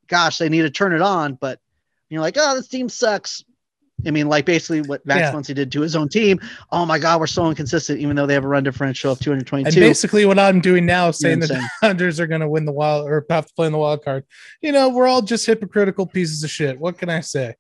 [0.09, 1.61] Gosh, they need to turn it on." But
[2.09, 3.45] you're like, "Oh, this team sucks."
[4.07, 5.33] I mean, like basically what Max Yeah.
[5.33, 6.41] Muncy did to his own team.
[6.73, 9.67] Oh my God, we're so inconsistent, even though they have a run differential of 222.
[9.67, 9.91] And 222.
[9.91, 11.69] basically, what I'm doing now is saying the insane.
[11.83, 14.25] Dodgers are going to win the wild or have to play in the wild card.
[14.63, 16.79] You know, we're all just hypocritical pieces of shit.
[16.79, 17.55] What can I say?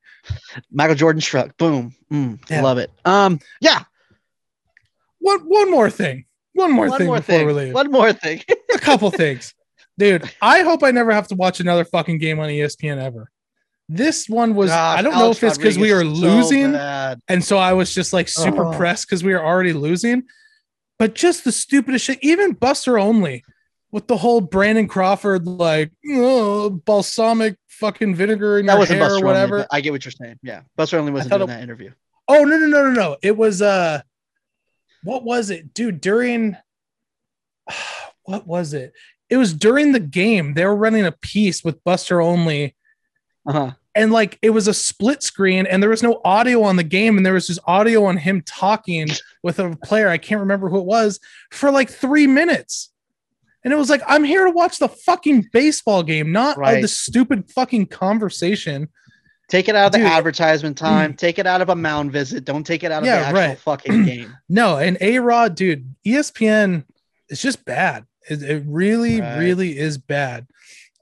[0.72, 1.56] Michael Jordan struck.
[1.56, 1.94] Boom.
[2.12, 2.62] Mm, Yeah.
[2.62, 2.90] Love it.
[3.04, 3.84] Um, yeah.
[5.18, 6.24] One one more thing.
[6.54, 7.46] One more one thing more before thing.
[7.46, 7.74] we leave.
[7.74, 8.42] One more thing.
[8.74, 9.54] A couple things,
[9.98, 10.28] dude.
[10.42, 13.30] I hope I never have to watch another fucking game on ESPN ever.
[13.92, 14.70] This one was.
[14.70, 16.74] Gosh, I don't know if it's because we were Rodriguez is so losing.
[17.28, 18.72] And so I was just like super Oh.
[18.72, 20.22] pressed because we were already losing.
[20.98, 23.42] But just the stupidest shit, even Buster Olney
[23.90, 29.24] with the whole Brandon Crawford, like oh, balsamic fucking vinegar in That your hair Buster
[29.24, 29.54] or whatever.
[29.56, 30.38] Only, I get what you're saying.
[30.42, 31.90] Yeah, Buster Olney wasn't doing it- that interview.
[32.28, 33.16] oh no, no, no, no, no.
[33.22, 34.02] It was uh
[35.02, 36.00] what was it, dude?
[36.00, 36.56] During
[38.24, 38.92] what was it?
[39.28, 40.54] It was during the game.
[40.54, 42.76] They were running a piece with Buster Olney
[43.48, 43.70] Uh huh.
[43.96, 47.16] And like it was a split screen and there was no audio on the game
[47.16, 49.08] and there was just audio on him talking
[49.42, 51.18] with a player i can't remember who it was
[51.50, 52.92] for like three minutes
[53.64, 56.86] and it was like i'm here to watch the fucking baseball game not uh, the
[56.86, 58.88] stupid fucking conversation
[59.48, 61.14] Take it out of the advertisement time.
[61.14, 62.44] take it out of a mound visit.
[62.44, 63.58] Don't take it out of Yeah, the actual right.
[63.58, 64.36] fucking game.
[64.48, 66.84] no and A-Rod dude espn
[67.28, 69.38] is just bad it, it really Right.
[69.38, 70.46] really is bad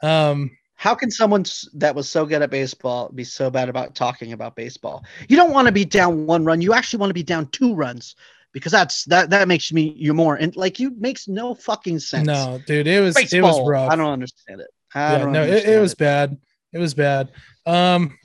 [0.03, 4.33] um How can someone that was so good at baseball be so bad about talking
[4.33, 5.05] about baseball?
[5.29, 6.61] You don't want to be down one run.
[6.61, 8.14] You actually want to be down two runs
[8.53, 12.29] because that's that that makes me you more and like you makes no fucking sense.
[12.29, 13.39] no dude it was baseball.
[13.39, 14.68] it was rough I don't understand it.
[14.95, 16.39] I yeah, no, it, it was bad.
[16.72, 17.33] It was bad.
[17.66, 18.16] Um,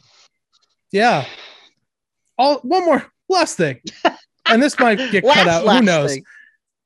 [0.91, 1.25] yeah.
[2.37, 3.81] All one more last thing,
[4.47, 5.67] and this might get cut out.
[5.67, 6.13] Who knows?
[6.13, 6.23] thing.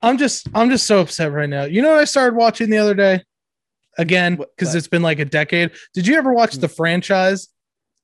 [0.01, 1.65] I'm just I'm just so upset right now.
[1.65, 3.21] You know what I started watching the other day
[3.97, 5.71] again because it's been like a decade.
[5.93, 6.61] Did you ever watch Hmm.
[6.61, 7.47] the franchise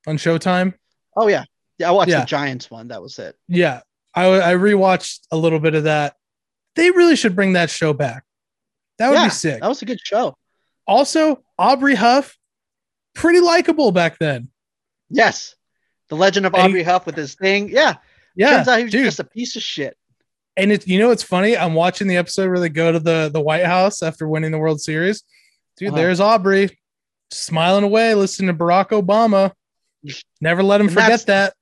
[0.07, 0.73] on Showtime?
[1.15, 1.43] Oh yeah,
[1.77, 1.89] yeah.
[1.89, 2.21] I watched Yeah.
[2.21, 2.87] the Giants one.
[2.89, 3.35] That was it.
[3.47, 3.81] Yeah,
[4.15, 6.15] I I rewatched a little bit of that.
[6.75, 8.23] They really should bring that show back.
[8.97, 9.61] That would yeah, be sick.
[9.61, 10.35] That was a good show.
[10.87, 12.37] Also, Aubrey Huff,
[13.15, 14.49] pretty likable back then.
[15.09, 15.55] Yes,
[16.09, 17.69] the Legend of And Aubrey Huff with his thing.
[17.69, 17.95] Yeah,
[18.35, 19.05] Yeah, turns out he was dude.
[19.05, 19.95] just a piece of shit.
[20.57, 21.55] And it's you know it's funny.
[21.57, 24.57] I'm watching the episode where they go to the the White House after winning the
[24.59, 25.23] World Series.
[25.77, 25.97] Dude, Uh-huh.
[25.97, 26.77] there's Aubrey
[27.31, 29.51] smiling away, listening to Barack Obama.
[30.41, 31.53] Never let him And forget that.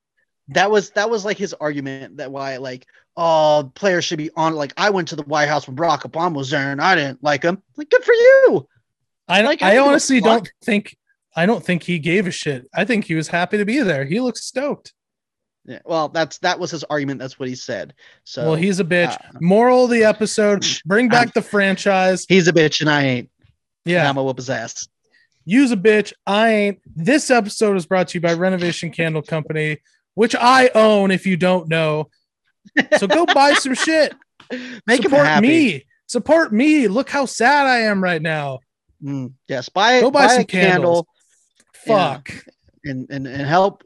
[0.49, 2.85] That was that was like his argument that why like
[3.15, 6.33] oh players should be on like I went to the White House when Barack Obama
[6.35, 7.61] was there and I didn't like him.
[7.77, 8.67] Like good for you.
[9.27, 10.97] I like, I I honestly don't think
[11.35, 12.67] I don't think he gave a shit.
[12.75, 14.03] I think he was happy to be there.
[14.03, 14.93] He looks stoked.
[15.63, 17.19] Yeah, well, that's that was his argument.
[17.19, 17.93] That's what he said.
[18.25, 19.13] So well, he's a bitch.
[19.13, 22.25] uh, Moral of the episode: Bring back I'm- the franchise.
[22.27, 23.29] he's a bitch and I ain't.
[23.85, 24.87] Yeah, I'm gonna whoop his ass.
[25.45, 26.13] use a bitch.
[26.25, 26.79] I ain't.
[26.85, 29.77] This episode is brought to you by Renovation Candle Company,
[30.13, 31.11] which I own.
[31.11, 32.09] If you don't know,
[32.97, 34.13] so go buy some shit.
[34.85, 35.85] Make Support me.
[36.07, 36.87] Support me.
[36.87, 38.59] Look how sad I am right now.
[39.03, 41.07] Mm, yes, buy Go buy buy some a candle
[41.87, 42.13] Yeah.
[42.15, 42.33] Fuck.
[42.83, 43.83] and, and and help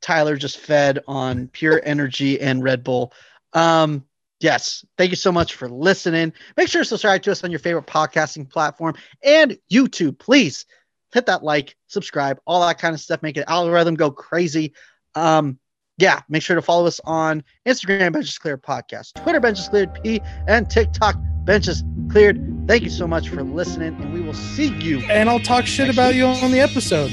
[0.00, 3.12] Tyler just fed on pure energy and Red Bull.
[3.52, 4.04] Um,
[4.42, 6.32] yes, thank you so much for listening.
[6.56, 10.18] Make sure to subscribe to us on your favorite podcasting platform and YouTube.
[10.18, 10.66] Please
[11.12, 13.22] hit that like, subscribe, all that kind of stuff.
[13.22, 14.72] Make it algorithm go crazy.
[15.14, 15.58] Um,
[15.98, 20.20] yeah, make sure to follow us on Instagram, Benches Cleared Podcast, Twitter, Benches Cleared P,
[20.48, 22.64] and TikTok, Benches Cleared.
[22.66, 25.00] Thank you so much for listening, and we will see you.
[25.10, 26.16] And I'll talk shit about week.
[26.16, 27.10] you on the episode.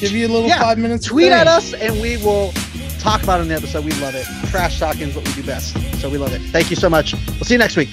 [0.00, 1.06] Give you a little Yeah, five minutes.
[1.06, 2.52] tweet at us and we will
[3.00, 3.84] talk about it in the episode.
[3.84, 4.26] We love it.
[4.50, 5.76] Trash talking is what we do best.
[6.00, 6.40] So we love it.
[6.50, 7.14] Thank you so much.
[7.14, 7.88] We'll see you next week.